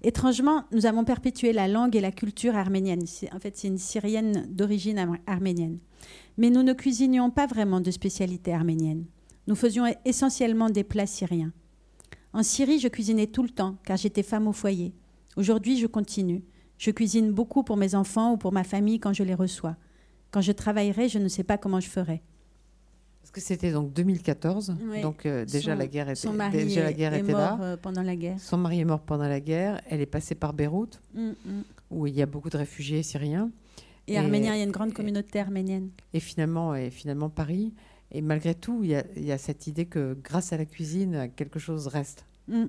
[0.02, 3.04] Étrangement, nous avons perpétué la langue et la culture arménienne.
[3.32, 5.78] En fait, c'est une Syrienne d'origine arménienne.
[6.36, 9.06] Mais nous ne cuisinions pas vraiment de spécialité arménienne.
[9.46, 11.52] Nous faisions essentiellement des plats syriens.
[12.34, 14.92] En Syrie, je cuisinais tout le temps, car j'étais femme au foyer.
[15.36, 16.44] Aujourd'hui, je continue.
[16.79, 19.77] Je cuisine beaucoup pour mes enfants ou pour ma famille quand je les reçois.
[20.31, 22.22] Quand je travaillerai, je ne sais pas comment je ferai.
[23.22, 27.12] Parce que c'était donc 2014, donc euh, déjà la guerre était, son déjà la guerre
[27.14, 27.59] était mort, là.
[27.61, 28.39] Euh, pendant la guerre.
[28.39, 29.81] Son mari est mort pendant la guerre.
[29.91, 31.35] Elle est passée par Beyrouth, mm, mm.
[31.91, 33.51] où il y a beaucoup de réfugiés syriens.
[34.07, 35.91] Et, arméniens, il y a une grande communauté arménienne.
[36.12, 37.74] Et finalement, et finalement Paris.
[38.12, 40.64] Et malgré tout, il y, a, il y a cette idée que grâce à la
[40.64, 42.24] cuisine, quelque chose reste.
[42.47, 42.66] Mm,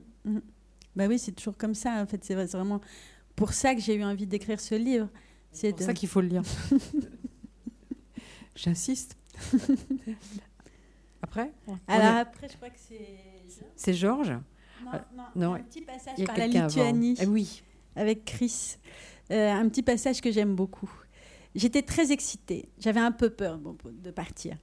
[0.96, 2.02] bah oui, c'est toujours comme ça.
[2.02, 2.82] En fait, c'est vraiment
[3.38, 5.08] pour ça que j'ai eu envie d'écrire ce livre.
[5.52, 6.42] C'est pour ça qu'il faut le lire.
[8.56, 9.16] J'insiste.
[11.22, 11.54] après
[11.88, 13.20] Alors après, je crois que c'est...
[13.76, 14.34] C'est Georges?
[14.84, 17.16] Non, non, un petit passage par la Lituanie.
[17.22, 17.62] Eh oui.
[17.96, 18.78] Avec Chris.
[19.32, 20.92] Euh, un petit passage que j'aime beaucoup.
[21.54, 22.70] J'étais très excitée.
[22.80, 24.58] J'avais un peu peur de partir.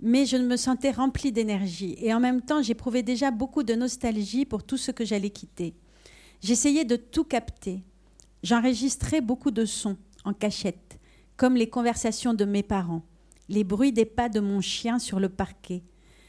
[0.00, 1.96] Mais je me sentais remplie d'énergie.
[2.00, 5.74] Et en même temps, j'éprouvais déjà beaucoup de nostalgie pour tout ce que j'allais quitter.
[6.40, 7.84] J'essayais de tout capter.
[8.46, 11.00] J'enregistrais beaucoup de sons en cachette,
[11.36, 13.02] comme les conversations de mes parents,
[13.48, 15.82] les bruits des pas de mon chien sur le parquet.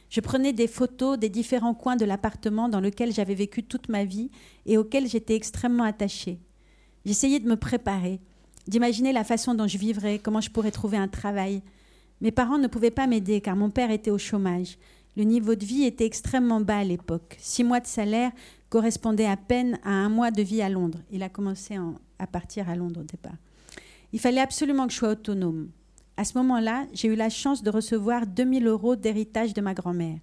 [0.09, 4.03] Je prenais des photos des différents coins de l'appartement dans lequel j'avais vécu toute ma
[4.03, 4.31] vie
[4.65, 6.39] et auquel j'étais extrêmement attachée.
[7.05, 8.19] J'essayais de me préparer,
[8.67, 11.61] d'imaginer la façon dont je vivrais, comment je pourrais trouver un travail.
[12.21, 14.79] Mes parents ne pouvaient pas m'aider car mon père était au chômage.
[15.17, 17.37] Le niveau de vie était extrêmement bas à l'époque.
[17.39, 18.31] Six mois de salaire
[18.69, 20.99] correspondait à peine à un mois de vie à Londres.
[21.11, 23.35] Il a commencé en, à partir à Londres au départ.
[24.13, 25.69] Il fallait absolument que je sois autonome.
[26.17, 30.19] À ce moment-là, j'ai eu la chance de recevoir 2000 euros d'héritage de ma grand-mère.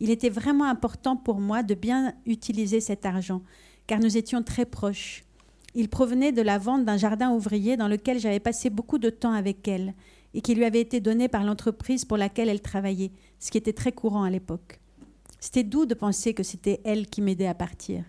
[0.00, 3.42] Il était vraiment important pour moi de bien utiliser cet argent,
[3.86, 5.24] car nous étions très proches.
[5.74, 9.32] Il provenait de la vente d'un jardin ouvrier dans lequel j'avais passé beaucoup de temps
[9.34, 9.92] avec elle,
[10.34, 13.72] et qui lui avait été donné par l'entreprise pour laquelle elle travaillait, ce qui était
[13.72, 14.80] très courant à l'époque.
[15.40, 18.04] C'était doux de penser que c'était elle qui m'aidait à partir.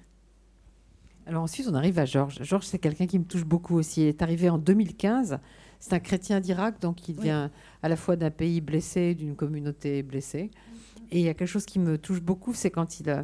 [1.26, 2.40] Alors ensuite, on arrive à Georges.
[2.42, 4.02] Georges, c'est quelqu'un qui me touche beaucoup aussi.
[4.02, 5.40] Il est arrivé en 2015.
[5.80, 7.52] C'est un chrétien d'Irak, donc il vient
[7.84, 10.50] à la fois d'un pays blessé, d'une communauté blessée.
[11.12, 13.24] Et il y a quelque chose qui me touche beaucoup, c'est quand il,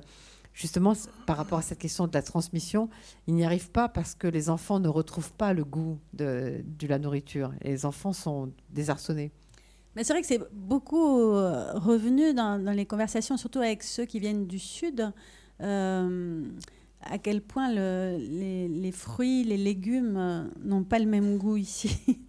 [0.55, 0.93] justement,
[1.27, 2.89] par rapport à cette question de la transmission,
[3.27, 6.97] il n'y arrive pas parce que les enfants ne retrouvent pas le goût de, la
[6.97, 7.53] nourriture.
[7.61, 9.31] Et les enfants sont désarçonnés.
[9.95, 14.19] Mais c'est vrai que c'est beaucoup euh, revenu dans, les conversations, surtout avec ceux qui
[14.19, 15.11] viennent du Sud.
[15.61, 16.43] Euh,
[17.01, 21.97] à quel point les, fruits, les légumes euh, n'ont pas le même goût ici.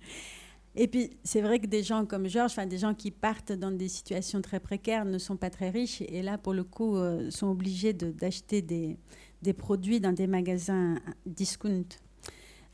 [0.79, 3.71] Et puis, c'est vrai que des gens comme Georges, enfin, des gens qui partent dans
[3.71, 7.31] des situations très précaires ne sont pas très riches et là, pour le coup, euh,
[7.31, 8.99] sont obligés d'acheter des,
[9.41, 11.87] des, produits dans des magasins discount.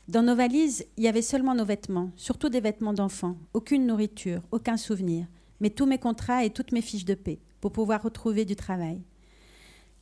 [0.09, 4.41] Dans nos valises, il y avait seulement nos vêtements, surtout des vêtements d'enfants, aucune nourriture,
[4.51, 5.25] aucun souvenir,
[5.61, 9.01] mais tous mes contrats et toutes mes fiches de paix pour pouvoir retrouver du travail.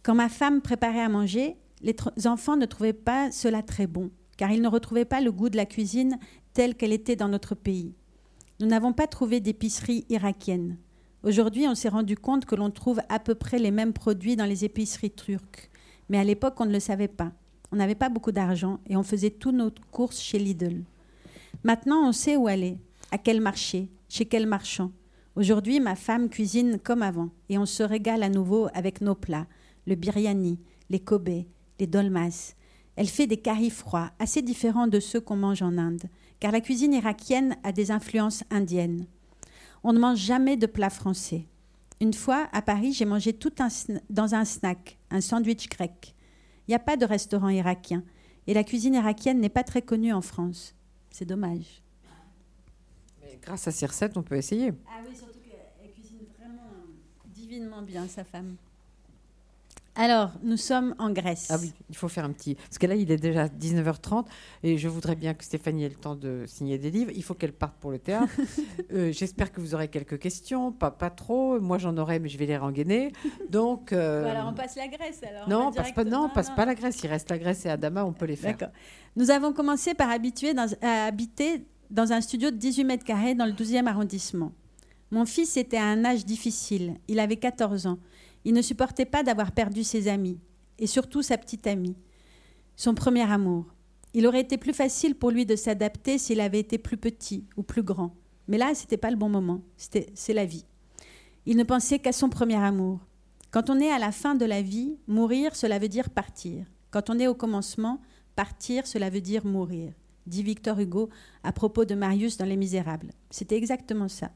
[0.01, 1.95] Quand ma femme préparait à manger, les
[2.25, 5.57] enfants ne trouvaient pas cela très bon, car ils ne retrouvaient pas le goût de
[5.57, 6.17] la cuisine
[6.53, 7.93] telle qu'elle était dans notre pays.
[8.59, 10.77] Nous n'avons pas trouvé d'épicerie irakienne.
[11.23, 14.45] Aujourd'hui, on s'est rendu compte que l'on trouve à peu près les mêmes produits dans
[14.45, 15.69] les épiceries turques.
[16.09, 17.31] Mais à l'époque, on ne le savait pas.
[17.71, 20.83] On n'avait pas beaucoup d'argent et on faisait toutes nos courses chez Lidl.
[21.63, 22.77] Maintenant, on sait où aller,
[23.11, 24.91] à quel marché, chez quel marchand.
[25.35, 29.47] Aujourd'hui, ma femme cuisine comme avant et on se régale à nouveau avec nos plats,
[29.87, 31.45] le biryani, les kobe,
[31.79, 32.55] les dolmas.
[32.95, 36.03] Elle fait des caries froids, assez différents de ceux qu'on mange en Inde,
[36.41, 39.05] car la cuisine irakienne a des influences indiennes.
[39.83, 41.45] On ne mange jamais de plat français.
[42.01, 43.53] Une fois, à Paris, j'ai mangé tout
[44.09, 46.15] dans un snack, un sandwich grec.
[46.67, 48.03] Il n'y a pas de restaurant irakien,
[48.47, 50.73] et la cuisine irakienne n'est pas très connue en France.
[51.11, 51.83] C'est dommage.
[53.21, 54.73] Mais grâce à ces recettes, on peut essayer.
[54.87, 56.71] Ah oui, surtout qu'elle cuisine vraiment
[57.27, 58.55] divinement bien, sa femme.
[59.95, 61.47] Alors, nous sommes en Grèce.
[61.49, 62.55] Ah oui, il faut faire un petit.
[62.55, 64.25] Parce que là, il est déjà 19h30
[64.63, 67.11] et je voudrais bien que Stéphanie ait le temps de signer des livres.
[67.13, 68.31] Il faut qu'elle parte pour le théâtre.
[68.93, 71.59] Euh, j'espère que vous aurez quelques questions, pas, pas trop.
[71.61, 73.13] Moi, j'en aurai, mais je vais les rengainer.
[73.49, 73.93] Donc.
[73.93, 77.01] Euh, alors, on passe la Grèce alors Non, passe pas, non, passe pas la Grèce.
[77.01, 78.51] Il reste la Grèce et Adama, on peut les faire.
[78.51, 78.73] D'accord.
[79.15, 83.45] Nous avons commencé par habituer à habiter dans un studio de 18 mètres carrés dans
[83.45, 84.51] le 12e arrondissement.
[85.11, 86.95] Mon fils était à un âge difficile.
[87.07, 87.97] Il avait 14 ans.
[88.45, 90.39] Il ne supportait pas d'avoir perdu ses amis,
[90.79, 91.95] et surtout sa petite amie,
[92.75, 93.65] son premier amour.
[94.13, 97.63] Il aurait été plus facile pour lui de s'adapter s'il avait été plus petit ou
[97.63, 98.15] plus grand.
[98.47, 99.61] Mais là, ce n'était pas le bon moment.
[99.77, 100.65] C'est la vie.
[101.45, 102.99] Il ne pensait qu'à son premier amour.
[103.51, 106.65] Quand on est à la fin de la vie, mourir, cela veut dire partir.
[106.89, 108.01] Quand on est au commencement,
[108.35, 109.93] partir, cela veut dire mourir,
[110.25, 111.09] dit Victor Hugo
[111.43, 113.11] à propos de Marius dans Les Misérables.
[113.29, 114.31] C'était exactement ça.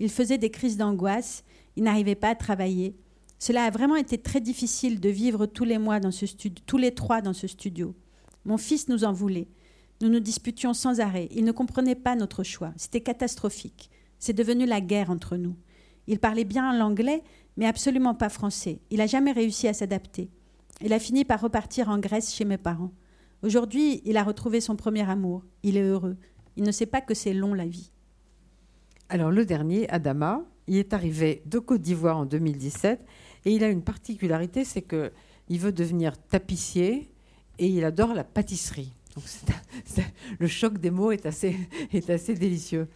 [0.00, 1.44] Il faisait des crises d'angoisse,
[1.76, 2.96] il n'arrivait pas à travailler,
[3.38, 6.78] cela a vraiment été très difficile de vivre tous les mois dans ce studio, tous
[6.78, 7.94] les trois dans ce studio.
[8.44, 9.48] Mon fils nous en voulait.
[10.00, 11.28] Nous nous disputions sans arrêt.
[11.30, 12.72] Il ne comprenait pas notre choix.
[12.76, 13.90] C'était catastrophique.
[14.18, 15.56] C'est devenu la guerre entre nous.
[16.06, 17.22] Il parlait bien l'anglais,
[17.56, 18.80] mais absolument pas français.
[18.90, 20.30] Il n'a jamais réussi à s'adapter.
[20.80, 22.92] Il a fini par repartir en Grèce chez mes parents.
[23.42, 25.44] Aujourd'hui, il a retrouvé son premier amour.
[25.62, 26.16] Il est heureux.
[26.56, 27.90] Il ne sait pas que c'est long la vie.
[29.08, 33.04] Alors le dernier, Adama, il est arrivé de Côte d'Ivoire en 2017
[33.44, 35.12] et il a une particularité, c'est que
[35.48, 37.10] il veut devenir tapissier
[37.58, 38.92] et il adore la pâtisserie.
[39.14, 39.24] Donc
[40.38, 41.56] le choc des mots est assez,
[41.92, 42.88] est assez délicieux.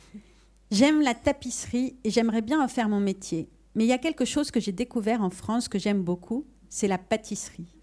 [0.71, 3.49] J'aime la tapisserie et j'aimerais bien en faire mon métier.
[3.75, 6.89] Mais il y a quelque chose que j'ai découvert en France que j'aime beaucoup, c'est
[6.89, 7.75] la pâtisserie.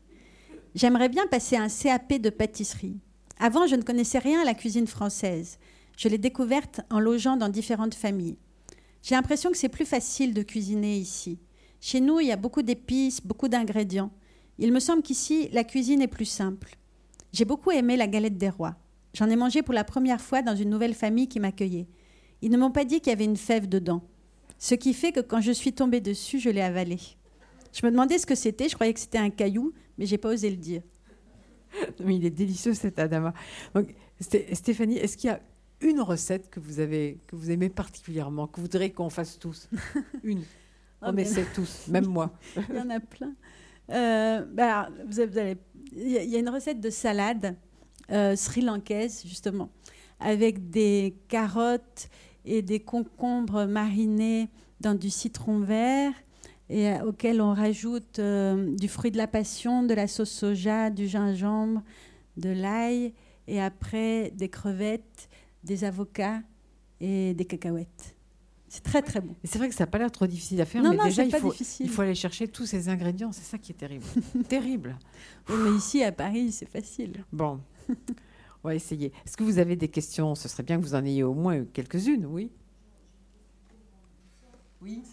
[0.76, 2.99] J'aimerais bien passer un CAP de pâtisserie.
[3.39, 5.57] Avant, je ne connaissais rien à la cuisine française.
[5.97, 8.38] Je l'ai découverte en logeant dans différentes familles.
[9.01, 11.39] J'ai l'impression que c'est plus facile de cuisiner ici.
[11.86, 14.10] Chez nous, il y a beaucoup d'épices, beaucoup d'ingrédients.
[14.58, 16.78] Il me semble qu'ici, la cuisine est plus simple.
[17.32, 18.76] J'ai beaucoup aimé la galette des rois.
[19.14, 21.86] J'en ai mangé pour la première fois dans une nouvelle famille qui m'accueillait.
[22.42, 24.02] Ils ne m'ont pas dit qu'il y avait une fève dedans.
[24.58, 26.98] Ce qui fait que quand je suis tombée dessus, je l'ai avalée.
[27.72, 30.30] Je me demandais ce que c'était, je croyais que c'était un caillou, mais j'ai pas
[30.30, 30.82] osé le dire.
[32.04, 33.36] Mais il est délicieux cet Adama.
[33.76, 35.40] Donc, Stéphanie, est-ce qu'il y a
[35.82, 39.70] une recette que vous avez, que vous aimez particulièrement, que vous voudrez qu'on fasse tous?
[40.24, 40.42] Une.
[41.06, 42.32] On oh, essaie tous, même moi.
[42.70, 43.34] Il y en a plein.
[43.91, 45.58] Euh, bah, vous avez,
[45.93, 47.56] il y a une recette de salade
[48.12, 49.70] euh, sri-lankaise, justement,
[50.20, 52.10] avec des carottes
[52.45, 54.49] et des concombres marinés
[54.82, 56.14] dans du citron vert
[56.70, 61.08] et euh, auquel on rajoute du fruit de la passion, de la sauce soja, du
[61.08, 61.84] gingembre,
[62.38, 63.14] de l'ail
[63.47, 65.30] et après des crevettes
[65.66, 66.41] des avocats
[67.01, 68.14] et des cacahuètes.
[68.76, 69.34] C'est très très bon.
[69.41, 71.05] Et c'est vrai que ça n'a pas l'air trop difficile à faire, Non, mais non,
[71.05, 71.86] déjà il pas faut, difficile.
[71.86, 74.03] il faut aller chercher tous ces ingrédients, c'est ça qui est terrible.
[74.49, 74.97] terrible.
[75.47, 77.23] Oui, mais ici à Paris, c'est facile.
[77.32, 79.13] Bon, on va essayer.
[79.26, 80.36] Est-ce que vous avez des questions?
[80.36, 82.51] Ce serait bien que vous en ayez au moins quelques-unes, oui?
[84.82, 85.03] Oui.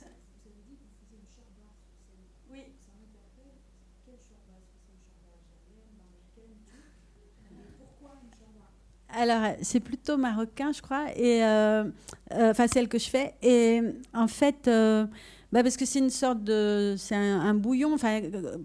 [9.15, 11.85] Alors, c'est plutôt marocain, je crois, et euh,
[12.33, 13.35] euh, enfin celle que je fais.
[13.43, 13.83] Et
[14.15, 15.07] en fait, euh,
[15.53, 17.93] bah, parce que c'est une sorte de, c'est un, bouillon.
[17.95, 18.21] Enfin,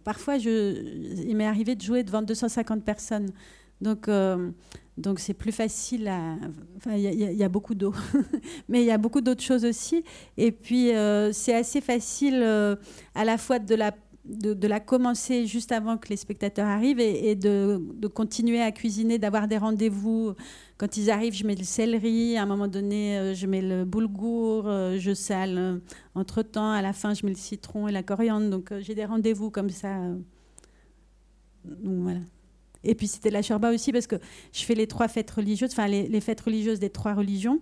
[0.06, 0.82] parfois, je,
[1.28, 3.30] il m'est arrivé de jouer devant 250 personnes,
[3.82, 4.52] donc euh,
[4.98, 6.10] donc c'est plus facile.
[6.78, 7.94] Enfin, il y, a- beaucoup d'eau,
[8.70, 10.06] mais il y a beaucoup d'autres choses aussi.
[10.38, 12.42] Et puis, euh, c'est assez facile
[13.16, 13.92] à la fois de la
[14.28, 17.82] de, la commencer juste avant que les spectateurs arrivent et, de,
[18.14, 20.34] continuer à cuisiner, d'avoir des rendez-vous.
[20.78, 23.86] Quand ils arrivent, je mets le céleri, à un moment donné, euh, je mets le
[23.86, 25.78] boulgour, euh, je sale euh,
[26.14, 28.50] entre-temps, à la fin, je mets le citron et la coriandre.
[28.50, 29.98] Donc j'ai des rendez-vous comme ça.
[32.84, 34.18] Et puis c'était la sherba aussi parce que
[34.54, 37.60] je fais les trois fêtes religieuses, enfin les fêtes religieuses des trois religions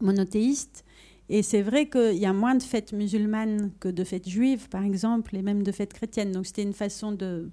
[0.00, 0.84] monothéistes.
[1.30, 4.82] Et c'est vrai qu'il y a moins de fêtes musulmanes que de fêtes juives, par
[4.84, 6.32] exemple, et même de fêtes chrétiennes.
[6.32, 7.50] Donc c'était une façon de,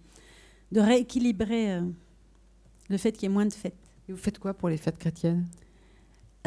[0.72, 1.82] de rééquilibrer euh,
[2.90, 3.76] le fait qu'il y ait moins de fêtes.
[4.08, 5.46] Et vous faites quoi pour les fêtes chrétiennes?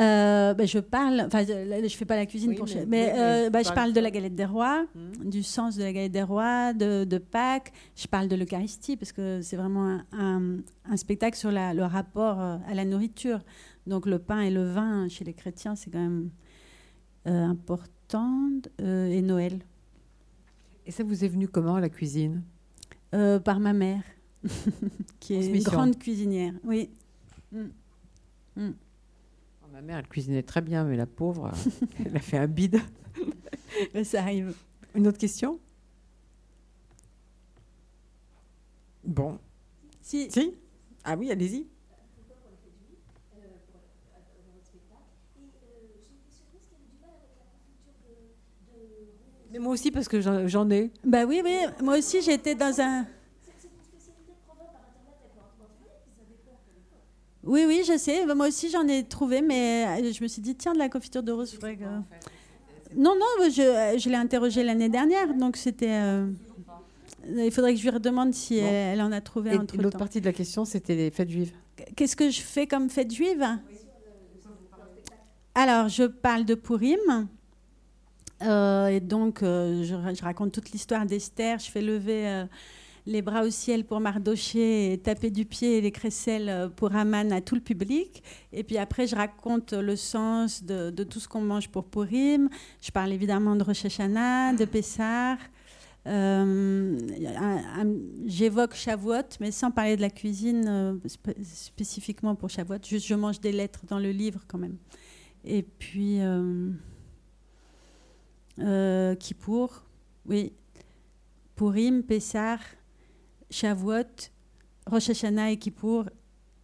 [0.01, 2.67] Euh, ben, je parle, enfin, je ne fais pas la cuisine Oui, pour.
[2.69, 4.87] mais- mais euh, ben, je parle de la galette des rois,
[5.25, 7.73] du sens de la galette des rois, de, de Pâques.
[7.97, 10.57] Je parle de l'Eucharistie parce que c'est vraiment un, un-
[10.89, 13.41] un spectacle sur la- le rapport à la nourriture.
[13.89, 16.31] Donc le pain et le vin chez les chrétiens, c'est quand même
[17.29, 18.51] euh, important.
[18.81, 19.61] Euh, et Noël,
[20.87, 22.43] Et ça vous est venu comment, la cuisine?
[23.15, 24.03] Euh, par ma mère,
[25.21, 26.55] qui est une grande cuisinière.
[26.65, 26.91] Oui.
[27.53, 27.65] Mm.
[28.57, 28.71] Mm.
[29.63, 31.53] Oh, Ma mère, elle cuisinait très bien, mais la pauvre,
[32.05, 32.81] elle a fait un bide.
[33.95, 34.55] Ouais, Ça arrive.
[34.95, 35.61] Une autre question?
[39.05, 39.39] Bon.
[40.01, 40.55] Si, Si?
[41.05, 41.67] Ah oui, allez-y.
[49.59, 50.91] Moi aussi, parce que j'en ai.
[51.05, 51.57] Bah oui, oui.
[51.83, 53.07] Moi aussi, j'étais dans un.
[57.45, 58.27] Oui, oui, je sais.
[58.27, 60.89] Bah, Moi aussi, j'en ai trouvé, mais euh, je me suis dit, tiens, de la
[60.89, 61.85] confiture de rose, faudrait que-
[62.97, 65.89] Non, non, je, je l'ai interrogée l'année dernière, donc c'était.
[65.91, 66.27] euh,
[67.27, 68.67] Il faudrait que je lui redemande si Bon.
[68.67, 71.31] elle, elle en a trouvé Et entre l'autre partie de la question, c'était les fêtes
[71.31, 71.53] juives.
[71.97, 73.45] Qu'est-ce que je fais comme fête juive
[75.55, 77.29] Alors, je parle de Purim.
[78.43, 81.59] Euh, et donc, euh, je, ra- je raconte toute l'histoire d'Esther.
[81.59, 82.45] Je fais lever euh,
[83.07, 87.41] les bras au ciel pour Mardoché et taper du pied les crécelles pour Aman à
[87.41, 88.23] tout le public.
[88.53, 92.49] Et puis après, je raconte le sens de, tout ce qu'on mange pour Purim.
[92.81, 94.65] Je parle évidemment de Rosh Hashanah, de
[97.81, 97.95] un-
[98.27, 102.77] J'évoque Shavuot, mais sans parler de la cuisine spé- spécifiquement pour Shavuot.
[102.87, 104.77] Juste, je mange des lettres dans le livre quand même.
[105.45, 106.19] Et puis,
[108.61, 109.85] euh, Kippour,
[110.27, 110.53] oui.
[111.57, 112.59] Purim, Pessah,
[113.51, 114.31] Shavuot,
[114.87, 116.05] Rosh Hashanah et Kippour.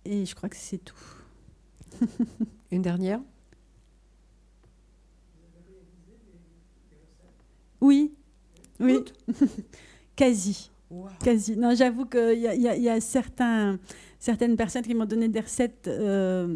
[0.04, 0.94] Et je crois que c'est tout.
[2.70, 3.20] Une dernière?
[7.80, 8.14] Oui,
[8.80, 9.04] oui,
[10.16, 10.70] quasi.
[11.22, 11.56] Quasi.
[11.56, 13.78] Non, j'avoue qu'il y a certains,
[14.24, 16.46] certaines personnes qui m'ont donné des recettes euh,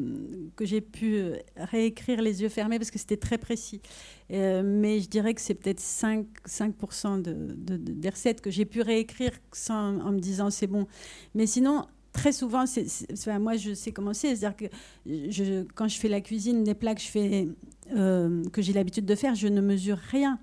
[0.56, 3.82] que j'ai pu euh, réécrire les yeux fermés parce que c'était très précis.
[4.30, 8.50] Euh, mais je dirais que c'est peut-être 5, 5% de, de- de- des recettes que
[8.50, 10.86] j'ai pu réécrire sans, en me disant c'est bon.
[11.34, 12.64] Mais sinon, très souvent,
[13.38, 14.34] moi je sais comment c'est.
[14.34, 19.34] C'est-à-dire que quand je fais la cuisine, des plats que, que j'ai l'habitude de faire,
[19.34, 20.38] je ne mesure rien.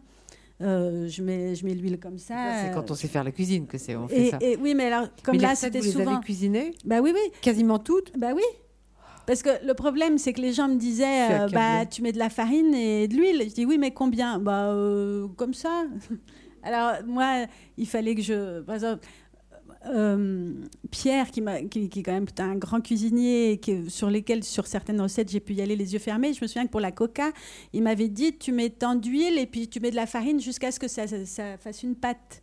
[0.61, 2.33] Euh, je mets, je mets l'huile comme ça.
[2.35, 4.37] Ça, C'est quand on sait faire la cuisine que c'est on fait Et, ça.
[4.41, 6.15] et oui, mais alors, comme Mais là, c'était vous les souvent.
[6.15, 8.43] avez cuisinées Bah oui, oui, Quasiment toutes bah oui.
[9.27, 12.19] Parce que le problème, c'est que les gens me disaient, euh, bah, tu mets de
[12.19, 13.41] la farine et de l'huile.
[13.49, 14.37] Je dis, oui, mais combien?
[14.39, 15.83] Bah, euh, comme ça.
[16.63, 17.45] Alors, moi,
[17.77, 18.61] il fallait que je.
[18.61, 19.05] Par exemple,
[19.87, 20.53] euh,
[20.91, 25.39] Pierre, qui, qui, est quand même un grand cuisinier, sur lesquels, sur certaines recettes, j'ai
[25.39, 26.33] pu y aller les yeux fermés.
[26.33, 27.31] Je me souviens que pour la coca,
[27.73, 30.71] il m'avait dit, tu mets tant d'huile et puis tu mets de la farine jusqu'à
[30.71, 32.41] ce que ça, ça- ça fasse une pâte.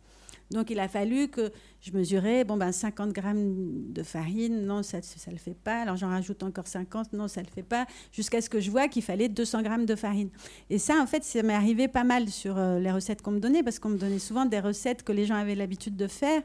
[0.51, 4.97] Donc, il a fallu que je mesurais, bon, ben, 50 grammes de farine, non, ça
[4.99, 5.81] ne le fait pas.
[5.81, 7.87] Alors, j'en rajoute encore 50, non, ça ne le fait pas.
[8.11, 10.29] Jusqu'à ce que je vois qu'il fallait 200 grammes de farine.
[10.69, 13.39] Et ça, en fait, ça m'est arrivé pas mal sur euh, les recettes qu'on me
[13.39, 16.43] donnait, parce qu'on me donnait souvent des recettes que les gens avaient l'habitude de faire.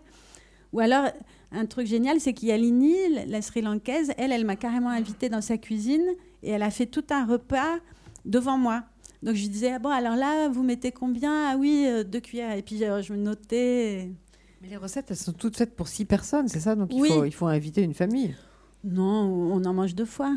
[0.73, 1.07] Ou alors,
[1.53, 2.95] un truc génial, c'est qu'il y a Lini,
[3.27, 6.05] la Sri Lankaise, elle, elle m'a carrément invitée dans sa cuisine
[6.43, 7.79] et elle a fait tout un repas
[8.25, 8.83] devant moi.
[9.23, 11.51] Donc je lui disais, ah bon, alors là, vous mettez combien?
[11.53, 12.57] Ah oui, euh, deux cuillères.
[12.57, 14.11] Et puis euh, je me notais.
[14.63, 16.75] Mais les recettes, elles sont toutes faites pour six personnes, c'est ça?
[16.77, 17.09] Donc il, Oui.
[17.09, 18.37] faut, il faut inviter une famille.
[18.85, 19.03] Non,
[19.53, 20.37] on en mange deux fois.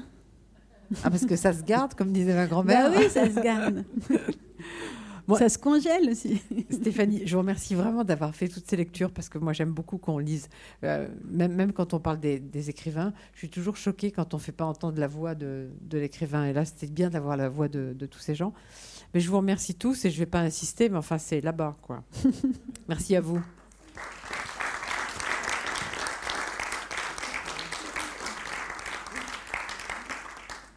[1.04, 2.90] Ah, parce que ça se garde, comme disait ma grand-mère.
[2.92, 3.84] Bah oui, ça se garde.
[5.28, 6.42] Moi- Ça se congèle aussi.
[6.70, 9.98] Stéphanie, je vous remercie vraiment d'avoir fait toutes ces lectures parce que moi j'aime beaucoup
[9.98, 10.48] qu'on lise.
[10.84, 14.38] Euh, même, même quand on parle des, des écrivains, je suis toujours choquée quand on
[14.38, 16.46] ne fait pas entendre la voix de, de l'écrivain.
[16.46, 18.54] Et là, c'était bien d'avoir la voix de, de tous ces gens.
[19.14, 21.76] Mais je vous remercie tous et je ne vais pas insister, mais enfin, c'est là-bas,
[21.82, 22.04] quoi.
[22.88, 23.42] Merci à vous.